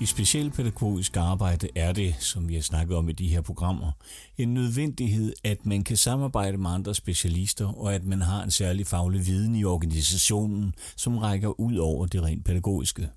I 0.00 0.06
specialpædagogisk 0.06 1.16
arbejde 1.16 1.68
er 1.74 1.92
det, 1.92 2.14
som 2.18 2.48
vi 2.48 2.54
har 2.54 2.62
snakket 2.62 2.96
om 2.96 3.08
i 3.08 3.12
de 3.12 3.28
her 3.28 3.40
programmer, 3.40 3.92
en 4.38 4.54
nødvendighed, 4.54 5.32
at 5.44 5.66
man 5.66 5.84
kan 5.84 5.96
samarbejde 5.96 6.56
med 6.56 6.70
andre 6.70 6.94
specialister, 6.94 7.66
og 7.66 7.94
at 7.94 8.04
man 8.04 8.22
har 8.22 8.42
en 8.42 8.50
særlig 8.50 8.86
faglig 8.86 9.26
viden 9.26 9.54
i 9.54 9.64
organisationen, 9.64 10.74
som 10.96 11.18
rækker 11.18 11.60
ud 11.60 11.76
over 11.76 12.06
det 12.06 12.22
rent 12.22 12.44
pædagogiske. 12.44 13.08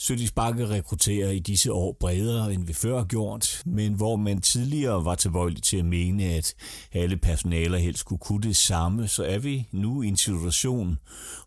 Sødis 0.00 0.32
Bakke 0.32 0.68
rekrutterer 0.68 1.30
i 1.30 1.38
disse 1.38 1.72
år 1.72 1.92
bredere, 2.00 2.52
end 2.52 2.66
vi 2.66 2.72
før 2.72 2.98
har 2.98 3.04
gjort, 3.04 3.62
men 3.66 3.92
hvor 3.92 4.16
man 4.16 4.40
tidligere 4.40 5.04
var 5.04 5.14
tilbøjelig 5.14 5.62
til 5.62 5.76
at 5.76 5.84
mene, 5.84 6.24
at 6.24 6.54
alle 6.92 7.16
personaler 7.16 7.78
helst 7.78 8.00
skulle 8.00 8.18
kunne 8.18 8.42
det 8.42 8.56
samme, 8.56 9.08
så 9.08 9.24
er 9.24 9.38
vi 9.38 9.68
nu 9.72 10.02
i 10.02 10.06
en 10.06 10.16
situation, 10.16 10.98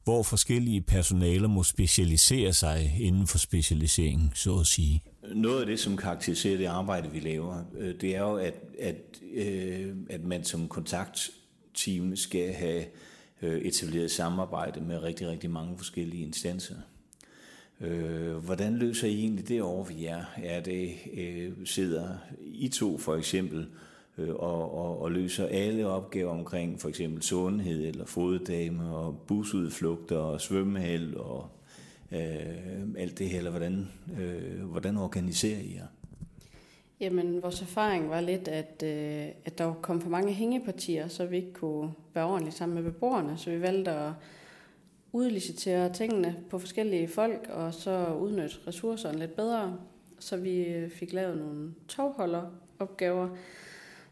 hvor 0.03 0.24
forskellige 0.24 0.81
personaler 0.81 1.48
må 1.48 1.63
specialisere 1.63 2.53
sig 2.53 2.96
inden 3.00 3.27
for 3.27 3.38
specialiseringen, 3.38 4.31
så 4.36 4.60
at 4.60 4.67
sige. 4.67 5.03
Noget 5.36 5.60
af 5.60 5.65
det, 5.65 5.79
som 5.79 5.98
karakteriserer 5.98 6.58
det 6.58 6.65
arbejde, 6.65 7.12
vi 7.12 7.20
laver, 7.20 7.63
øh, 7.77 7.96
det 8.01 8.15
er 8.15 8.20
jo, 8.20 8.36
at, 8.36 8.53
at, 8.79 8.96
øh, 9.34 9.96
at 10.10 10.24
man 10.24 10.43
som 10.43 10.67
kontaktteam 10.67 12.15
skal 12.15 12.53
have 12.53 12.86
øh, 13.41 13.62
etableret 13.62 14.12
samarbejde 14.12 14.81
med 14.81 15.03
rigtig, 15.03 15.27
rigtig 15.27 15.51
mange 15.51 15.77
forskellige 15.77 16.24
instanser. 16.24 16.75
Øh, 17.82 18.36
hvordan 18.36 18.74
løser 18.74 19.08
I 19.08 19.20
egentlig 19.20 19.48
det 19.48 19.62
over, 19.62 19.84
vi 19.84 20.06
er? 20.06 20.24
Er 20.44 20.62
det, 20.62 20.92
øh, 21.14 21.52
sidder 21.66 22.18
I 22.42 22.68
to 22.68 22.98
for 22.98 23.16
eksempel 23.16 23.68
øh, 24.18 24.30
og, 24.30 24.78
og, 24.78 25.02
og 25.02 25.12
løser 25.12 25.48
alle 25.48 25.88
opgaver 25.88 26.32
omkring 26.32 26.82
for 26.82 26.90
eksempel 26.90 27.22
sundhed 27.22 27.88
eller 27.88 28.06
foddame 28.06 28.96
og 28.96 29.18
busudflugter 29.28 30.18
og 30.18 30.42
svømmehal 30.42 31.18
og 31.18 31.50
øh, 32.12 32.20
alt 32.98 33.20
det 33.20 33.30
her, 33.30 33.38
eller 33.38 33.52
hvordan, 33.52 33.88
øh, 34.20 34.64
hvordan 34.64 34.98
organiserer 34.98 35.60
I 35.60 35.76
jer? 35.76 35.88
Jamen, 37.00 37.42
vores 37.42 37.62
erfaring 37.62 38.10
var 38.10 38.22
lidt, 38.22 38.48
at, 38.48 38.84
øh, 38.84 39.28
at 39.46 39.58
der 39.58 39.74
kom 39.74 40.02
for 40.02 40.10
mange 40.10 40.34
hængepartier, 40.34 41.08
så 41.08 41.26
vi 41.26 41.36
ikke 41.36 41.54
kunne 41.54 41.92
være 42.14 42.26
ordentligt 42.26 42.56
sammen 42.56 42.84
med 42.84 42.92
beboerne, 42.92 43.38
så 43.38 43.50
vi 43.50 43.62
valgte 43.62 43.92
at 43.92 44.12
udlicitere 45.13 45.94
tingene 45.94 46.36
på 46.50 46.60
forskellige 46.60 47.08
folk, 47.08 47.50
og 47.50 47.74
så 47.74 48.13
udnytte 48.13 48.56
ressourcerne 48.68 49.20
lidt 49.20 49.36
bedre. 49.36 49.77
Så 50.20 50.38
vi 50.38 50.86
fik 50.89 51.13
lavet 51.13 51.38
nogle 51.38 51.74
togholderopgaver, 51.88 53.30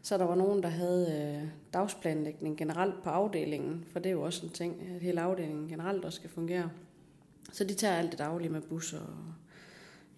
så 0.02 0.18
der 0.18 0.24
var 0.24 0.34
nogen, 0.34 0.62
der 0.62 0.68
havde 0.68 1.38
øh, 1.42 1.48
dagsplanlægning 1.74 2.58
generelt 2.58 3.02
på 3.02 3.10
afdelingen, 3.10 3.84
for 3.92 3.98
det 3.98 4.06
er 4.06 4.12
jo 4.12 4.22
også 4.22 4.46
en 4.46 4.52
ting, 4.52 4.82
at 4.94 5.02
hele 5.02 5.20
afdelingen 5.20 5.68
generelt 5.68 6.04
også 6.04 6.16
skal 6.16 6.30
fungere. 6.30 6.70
Så 7.52 7.64
de 7.64 7.74
tager 7.74 7.94
alt 7.94 8.10
det 8.10 8.18
daglige 8.18 8.50
med 8.50 8.60
busser 8.60 8.98
og 8.98 9.34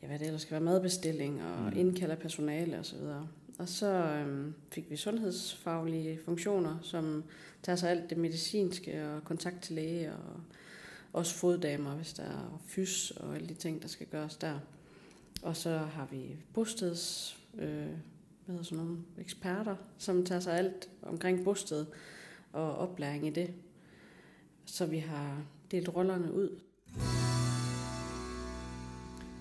ja, 0.03 0.07
hvad 0.07 0.19
det 0.19 0.27
ellers 0.27 0.43
skal 0.43 0.53
være, 0.53 0.61
madbestilling 0.61 1.43
og 1.43 1.73
mm. 1.73 1.79
indkalder 1.79 2.17
personale 2.17 2.79
osv. 2.79 2.97
Og, 2.97 3.27
og 3.59 3.69
så 3.69 3.87
øhm, 3.87 4.55
fik 4.73 4.91
vi 4.91 4.97
sundhedsfaglige 4.97 6.19
funktioner, 6.25 6.79
som 6.83 7.25
tager 7.62 7.77
sig 7.77 7.91
alt 7.91 8.11
det 8.11 8.19
medicinske 8.19 9.07
og 9.07 9.25
kontakt 9.25 9.62
til 9.62 9.75
læge 9.75 10.12
og 10.12 10.41
også 11.12 11.35
foddamer, 11.35 11.95
hvis 11.95 12.12
der 12.12 12.23
er 12.23 12.61
fys 12.66 13.11
og 13.11 13.35
alle 13.35 13.49
de 13.49 13.54
ting, 13.54 13.83
der 13.83 13.88
skal 13.88 14.07
gøres 14.07 14.37
der. 14.37 14.59
Og 15.42 15.57
så 15.57 15.78
har 15.78 16.09
vi 16.11 16.37
bosteds, 16.54 17.37
øh, 17.59 17.87
hvad 18.45 18.54
hedder 18.54 18.62
sådan 18.62 18.85
nogle 18.85 18.99
eksperter, 19.19 19.76
som 19.99 20.25
tager 20.25 20.40
sig 20.40 20.59
alt 20.59 20.88
omkring 21.02 21.45
bosted 21.45 21.87
og 22.52 22.76
oplæring 22.76 23.26
i 23.26 23.31
det. 23.31 23.50
Så 24.64 24.87
vi 24.87 24.99
har 24.99 25.42
delt 25.71 25.88
rollerne 25.97 26.33
ud. 26.33 26.59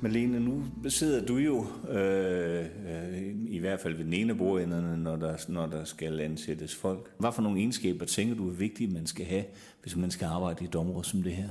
Malene, 0.01 0.39
nu 0.39 0.63
sidder 0.89 1.25
du 1.25 1.37
jo 1.37 1.65
øh, 1.89 2.65
øh 2.65 3.40
hvert 3.61 3.79
fald 3.79 3.95
ved 3.95 4.05
den 4.05 4.13
ene 4.13 4.35
bordenderne, 4.35 4.97
når 4.97 5.15
der, 5.15 5.37
når 5.47 5.65
der 5.65 5.83
skal 5.83 6.19
ansættes 6.19 6.75
folk. 6.75 7.11
Hvad 7.17 7.31
for 7.31 7.41
nogle 7.41 7.59
egenskaber 7.59 8.05
tænker 8.05 8.35
du 8.35 8.49
er 8.49 8.53
vigtige, 8.53 8.93
man 8.93 9.07
skal 9.07 9.25
have, 9.25 9.43
hvis 9.81 9.95
man 9.95 10.11
skal 10.11 10.25
arbejde 10.25 10.63
i 10.63 10.67
et 10.67 10.75
område 10.75 11.05
som 11.05 11.23
det 11.23 11.33
her? 11.33 11.49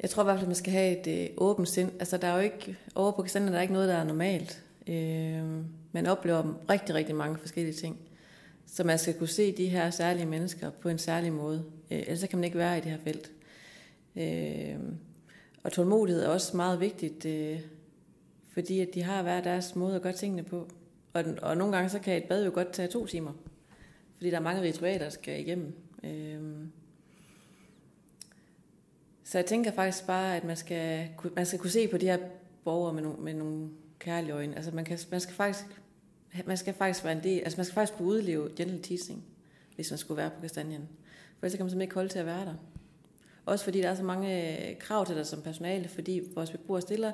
Jeg 0.00 0.10
tror 0.10 0.22
i 0.22 0.24
hvert 0.24 0.38
fald, 0.38 0.46
man 0.46 0.56
skal 0.56 0.72
have 0.72 1.00
et 1.00 1.22
øh, 1.22 1.28
åbent 1.36 1.68
sind. 1.68 1.90
Altså, 1.98 2.16
der 2.16 2.28
er 2.28 2.34
jo 2.34 2.40
ikke, 2.40 2.76
over 2.94 3.12
på 3.12 3.22
Kastander, 3.22 3.50
der 3.50 3.58
er 3.58 3.62
ikke 3.62 3.74
noget, 3.74 3.88
der 3.88 3.94
er 3.94 4.04
normalt. 4.04 4.64
Øh, 4.86 5.64
man 5.92 6.06
oplever 6.06 6.54
rigtig, 6.70 6.94
rigtig 6.94 7.14
mange 7.14 7.38
forskellige 7.38 7.74
ting. 7.74 7.98
Så 8.66 8.84
man 8.84 8.98
skal 8.98 9.14
kunne 9.14 9.28
se 9.28 9.56
de 9.56 9.68
her 9.68 9.90
særlige 9.90 10.26
mennesker 10.26 10.70
på 10.70 10.88
en 10.88 10.98
særlig 10.98 11.32
måde. 11.32 11.64
Øh, 11.90 11.98
ellers 11.98 12.24
kan 12.28 12.38
man 12.38 12.44
ikke 12.44 12.58
være 12.58 12.78
i 12.78 12.80
det 12.80 12.90
her 12.90 12.98
felt. 13.04 13.32
Øh, 14.16 14.78
og 15.62 15.72
tålmodighed 15.72 16.24
er 16.24 16.28
også 16.28 16.56
meget 16.56 16.80
vigtigt, 16.80 17.26
øh, 17.26 17.60
fordi 18.56 18.80
at 18.80 18.94
de 18.94 19.02
har 19.02 19.22
hver 19.22 19.40
deres 19.40 19.76
måde 19.76 19.96
at 19.96 20.02
gøre 20.02 20.12
tingene 20.12 20.42
på. 20.42 20.68
Og, 21.12 21.24
og 21.42 21.56
nogle 21.56 21.76
gange 21.76 21.88
så 21.88 21.98
kan 21.98 22.16
et 22.16 22.24
bad 22.24 22.44
jo 22.44 22.50
godt 22.54 22.72
tage 22.72 22.88
to 22.88 23.06
timer, 23.06 23.32
fordi 24.16 24.30
der 24.30 24.36
er 24.36 24.40
mange 24.40 24.62
ritualer, 24.62 24.98
der 24.98 25.08
skal 25.08 25.40
igennem. 25.40 25.72
Øhm. 26.02 26.72
så 29.24 29.38
jeg 29.38 29.46
tænker 29.46 29.70
faktisk 29.72 30.06
bare, 30.06 30.36
at 30.36 30.44
man 30.44 30.56
skal, 30.56 31.08
man 31.36 31.46
skal 31.46 31.58
kunne 31.58 31.70
se 31.70 31.88
på 31.88 31.98
de 31.98 32.06
her 32.06 32.18
borgere 32.64 32.92
med 32.92 33.02
nogle, 33.02 33.18
med 33.18 33.34
nogle 33.34 33.68
kærlige 33.98 34.32
øjne. 34.32 34.56
Altså 34.56 34.70
man, 34.70 34.84
kan, 34.84 34.98
man, 35.10 35.20
skal 35.20 35.34
faktisk, 35.34 35.64
man 36.46 36.56
skal 36.56 36.74
faktisk 36.74 37.04
være 37.04 37.16
en 37.16 37.22
del, 37.22 37.38
altså 37.38 37.58
man 37.58 37.64
skal 37.64 37.74
faktisk 37.74 37.98
kunne 37.98 38.08
udleve 38.08 38.50
gentle 38.56 38.82
teasing, 38.82 39.24
hvis 39.74 39.90
man 39.90 39.98
skulle 39.98 40.18
være 40.18 40.30
på 40.30 40.40
Kastanien. 40.40 40.88
For 41.38 41.46
ellers 41.46 41.56
kan 41.56 41.64
man 41.64 41.70
simpelthen 41.70 41.82
ikke 41.82 41.94
holde 41.94 42.08
til 42.08 42.18
at 42.18 42.26
være 42.26 42.44
der. 42.44 42.54
Også 43.46 43.64
fordi 43.64 43.80
der 43.80 43.90
er 43.90 43.94
så 43.94 44.04
mange 44.04 44.68
øh, 44.70 44.78
krav 44.78 45.06
til 45.06 45.16
dig 45.16 45.26
som 45.26 45.42
personale, 45.42 45.88
fordi 45.88 46.20
vores 46.34 46.50
beboere 46.50 46.80
stiller 46.80 47.12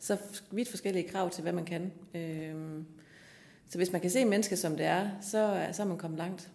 så 0.00 0.16
vidt 0.50 0.68
forskellige 0.68 1.08
krav 1.08 1.30
til, 1.30 1.42
hvad 1.42 1.52
man 1.52 1.64
kan. 1.64 1.92
Øhm, 2.14 2.84
så 3.68 3.78
hvis 3.78 3.92
man 3.92 4.00
kan 4.00 4.10
se 4.10 4.24
mennesker 4.24 4.56
som 4.56 4.76
det 4.76 4.86
er, 4.86 5.10
så, 5.20 5.66
så 5.72 5.82
er 5.82 5.86
man 5.86 5.98
kommet 5.98 6.18
langt. 6.18 6.50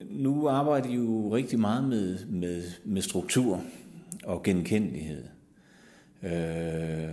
Nu 0.00 0.48
arbejder 0.48 0.88
I 0.88 0.94
jo 0.94 1.34
rigtig 1.34 1.60
meget 1.60 1.84
med, 1.84 2.26
med, 2.26 2.62
med 2.84 3.02
struktur 3.02 3.62
og 4.24 4.42
genkendelighed. 4.42 5.24
Øh, 6.22 7.08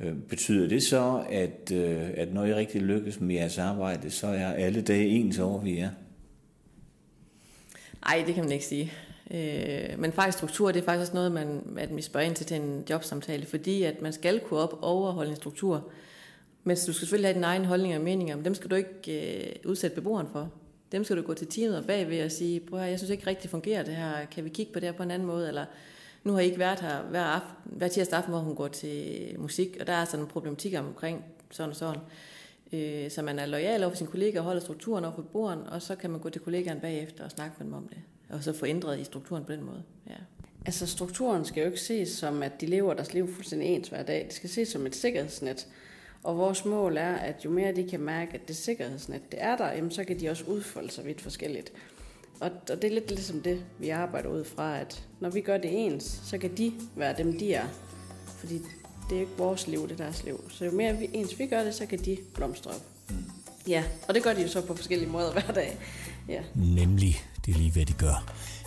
øh, 0.00 0.14
betyder 0.28 0.68
det 0.68 0.82
så, 0.82 1.24
at, 1.30 1.72
øh, 1.72 2.10
at 2.14 2.34
når 2.34 2.44
I 2.44 2.54
rigtig 2.54 2.82
lykkes 2.82 3.20
med 3.20 3.34
jeres 3.34 3.58
arbejde, 3.58 4.10
så 4.10 4.26
er 4.26 4.52
alle 4.52 4.82
dage 4.82 5.08
ens 5.08 5.38
over, 5.38 5.60
vi 5.60 5.78
er? 5.78 5.90
Nej, 8.04 8.22
det 8.26 8.34
kan 8.34 8.44
man 8.44 8.52
ikke 8.52 8.64
sige. 8.64 8.92
Øh, 9.32 9.98
men 9.98 10.12
faktisk 10.12 10.38
struktur, 10.38 10.72
det 10.72 10.80
er 10.80 10.84
faktisk 10.84 11.00
også 11.00 11.14
noget, 11.14 11.32
man, 11.32 11.76
at 11.78 11.96
vi 11.96 12.02
spørger 12.02 12.26
ind 12.26 12.36
til 12.36 12.46
til 12.46 12.56
en 12.56 12.84
jobsamtale, 12.90 13.46
fordi 13.46 13.82
at 13.82 14.02
man 14.02 14.12
skal 14.12 14.40
kunne 14.40 14.60
op 14.60 14.78
overholde 14.82 15.30
en 15.30 15.36
struktur. 15.36 15.90
Men 16.64 16.76
du 16.76 16.82
skal 16.82 16.94
selvfølgelig 16.94 17.28
have 17.28 17.34
din 17.34 17.44
egen 17.44 17.64
holdning 17.64 17.94
og 17.94 18.00
meninger, 18.00 18.36
men 18.36 18.44
dem 18.44 18.54
skal 18.54 18.70
du 18.70 18.74
ikke 18.74 19.46
øh, 19.46 19.70
udsætte 19.70 19.94
beboeren 19.94 20.26
for. 20.32 20.50
Dem 20.92 21.04
skal 21.04 21.16
du 21.16 21.22
gå 21.22 21.34
til 21.34 21.46
teamet 21.46 21.78
og 21.78 21.84
bagved 21.84 22.24
og 22.24 22.30
sige, 22.30 22.60
prøv 22.60 22.78
her, 22.78 22.86
jeg 22.86 22.98
synes 22.98 23.10
ikke 23.10 23.26
rigtig 23.26 23.50
fungerer 23.50 23.82
det 23.82 23.96
her, 23.96 24.24
kan 24.24 24.44
vi 24.44 24.48
kigge 24.48 24.72
på 24.72 24.80
det 24.80 24.88
her 24.88 24.96
på 24.96 25.02
en 25.02 25.10
anden 25.10 25.28
måde, 25.28 25.48
eller 25.48 25.64
nu 26.24 26.32
har 26.32 26.40
I 26.40 26.44
ikke 26.44 26.58
været 26.58 26.80
her 26.80 27.02
hver, 27.02 27.24
aften, 27.24 27.50
hver 27.64 27.88
tirsdag 27.88 28.16
aften, 28.16 28.32
hvor 28.32 28.40
hun 28.40 28.54
går 28.54 28.68
til 28.68 29.34
musik, 29.38 29.76
og 29.80 29.86
der 29.86 29.92
er 29.92 30.04
sådan 30.04 30.20
en 30.24 30.30
problematik 30.30 30.74
omkring 30.78 31.24
sådan 31.50 31.70
og 31.70 31.76
sådan. 31.76 32.00
Øh, 32.72 33.10
så 33.10 33.22
man 33.22 33.38
er 33.38 33.46
lojal 33.46 33.82
over 33.82 33.90
for 33.90 33.96
sin 33.96 34.06
kollega 34.06 34.38
og 34.38 34.44
holder 34.44 34.60
strukturen 34.60 35.04
over 35.04 35.14
for 35.14 35.22
beboeren, 35.22 35.60
og 35.60 35.82
så 35.82 35.96
kan 35.96 36.10
man 36.10 36.20
gå 36.20 36.28
til 36.28 36.40
kollegaen 36.40 36.80
bagefter 36.80 37.24
og 37.24 37.30
snakke 37.30 37.54
med 37.58 37.66
dem 37.66 37.74
om 37.74 37.88
det 37.88 37.98
og 38.32 38.44
så 38.44 38.52
få 38.52 38.66
ændret 38.66 39.00
i 39.00 39.04
strukturen 39.04 39.44
på 39.44 39.52
den 39.52 39.64
måde. 39.64 39.82
Ja. 40.10 40.16
Altså 40.66 40.86
strukturen 40.86 41.44
skal 41.44 41.60
jo 41.60 41.66
ikke 41.66 41.80
ses 41.80 42.08
som, 42.08 42.42
at 42.42 42.60
de 42.60 42.66
lever 42.66 42.94
deres 42.94 43.14
liv 43.14 43.34
fuldstændig 43.34 43.68
ens 43.68 43.88
hver 43.88 44.02
dag. 44.02 44.24
Det 44.24 44.32
skal 44.32 44.50
ses 44.50 44.68
som 44.68 44.86
et 44.86 44.96
sikkerhedsnet. 44.96 45.66
Og 46.22 46.38
vores 46.38 46.64
mål 46.64 46.96
er, 46.96 47.12
at 47.12 47.44
jo 47.44 47.50
mere 47.50 47.76
de 47.76 47.88
kan 47.90 48.00
mærke, 48.00 48.34
at 48.34 48.48
det 48.48 48.56
sikkerhedsnet 48.56 49.32
det 49.32 49.42
er 49.42 49.56
der, 49.56 49.72
jamen, 49.72 49.90
så 49.90 50.04
kan 50.04 50.20
de 50.20 50.28
også 50.28 50.44
udfolde 50.44 50.90
sig 50.90 51.04
vidt 51.04 51.20
forskelligt. 51.20 51.72
Og, 52.40 52.50
og 52.70 52.82
det 52.82 52.84
er 52.84 52.94
lidt 52.94 53.10
ligesom 53.10 53.40
det, 53.40 53.64
vi 53.78 53.88
arbejder 53.88 54.28
ud 54.28 54.44
fra, 54.44 54.80
at 54.80 55.08
når 55.20 55.30
vi 55.30 55.40
gør 55.40 55.58
det 55.58 55.86
ens, 55.86 56.20
så 56.24 56.38
kan 56.38 56.56
de 56.56 56.72
være 56.96 57.14
dem, 57.18 57.38
de 57.38 57.54
er. 57.54 57.66
Fordi 58.38 58.58
det 59.10 59.16
er 59.16 59.20
ikke 59.20 59.32
vores 59.38 59.66
liv, 59.66 59.82
det 59.82 59.92
er 59.92 60.04
deres 60.04 60.24
liv. 60.24 60.50
Så 60.50 60.64
jo 60.64 60.70
mere 60.70 60.96
vi, 60.96 61.10
ens 61.12 61.38
vi 61.38 61.46
gør 61.46 61.64
det, 61.64 61.74
så 61.74 61.86
kan 61.86 61.98
de 61.98 62.18
blomstre 62.34 62.70
op. 62.70 62.82
Ja, 63.68 63.84
og 64.08 64.14
det 64.14 64.22
gør 64.22 64.32
de 64.32 64.42
jo 64.42 64.48
så 64.48 64.66
på 64.66 64.74
forskellige 64.74 65.10
måder 65.10 65.32
hver 65.32 65.52
dag. 65.54 65.78
Ja. 66.28 66.42
Nemlig, 66.54 67.16
det 67.46 67.54
er 67.54 67.58
lige 67.58 67.70
hvad 67.70 67.86
de 67.86 67.92
gør. 67.92 68.24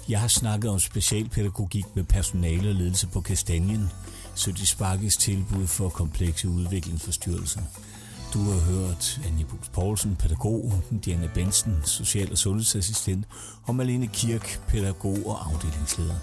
Jeg 0.09 0.19
har 0.19 0.27
snakket 0.27 0.71
om 0.71 0.79
specialpædagogik 0.79 1.85
med 1.95 2.03
personale 2.03 2.69
og 2.69 2.75
ledelse 2.75 3.07
på 3.07 3.21
Kastanjen, 3.21 3.89
så 4.35 4.51
de 4.51 4.65
sparkes 4.65 5.17
tilbud 5.17 5.67
for 5.67 5.89
komplekse 5.89 6.49
udviklingsforstyrrelser. 6.49 7.61
Du 8.33 8.39
har 8.39 8.59
hørt 8.59 9.21
Anja 9.25 9.45
Bus 9.45 9.69
Poulsen, 9.73 10.15
pædagog, 10.15 10.73
Diana 11.05 11.29
Bensen, 11.33 11.81
social- 11.85 12.31
og 12.31 12.37
sundhedsassistent, 12.37 13.25
og 13.63 13.75
Malene 13.75 14.07
Kirk, 14.07 14.61
pædagog 14.67 15.17
og 15.25 15.47
afdelingsleder. 15.47 16.15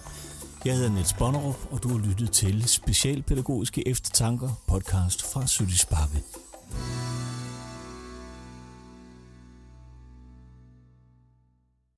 Jeg 0.64 0.74
hedder 0.74 0.90
Niels 0.90 1.12
Bonnerup, 1.12 1.56
og 1.70 1.82
du 1.82 1.88
har 1.88 1.98
lyttet 1.98 2.30
til 2.30 2.68
Specialpædagogiske 2.68 3.88
Eftertanker 3.88 4.50
podcast 4.66 5.22
fra 5.32 5.46
Sparke. 5.46 6.22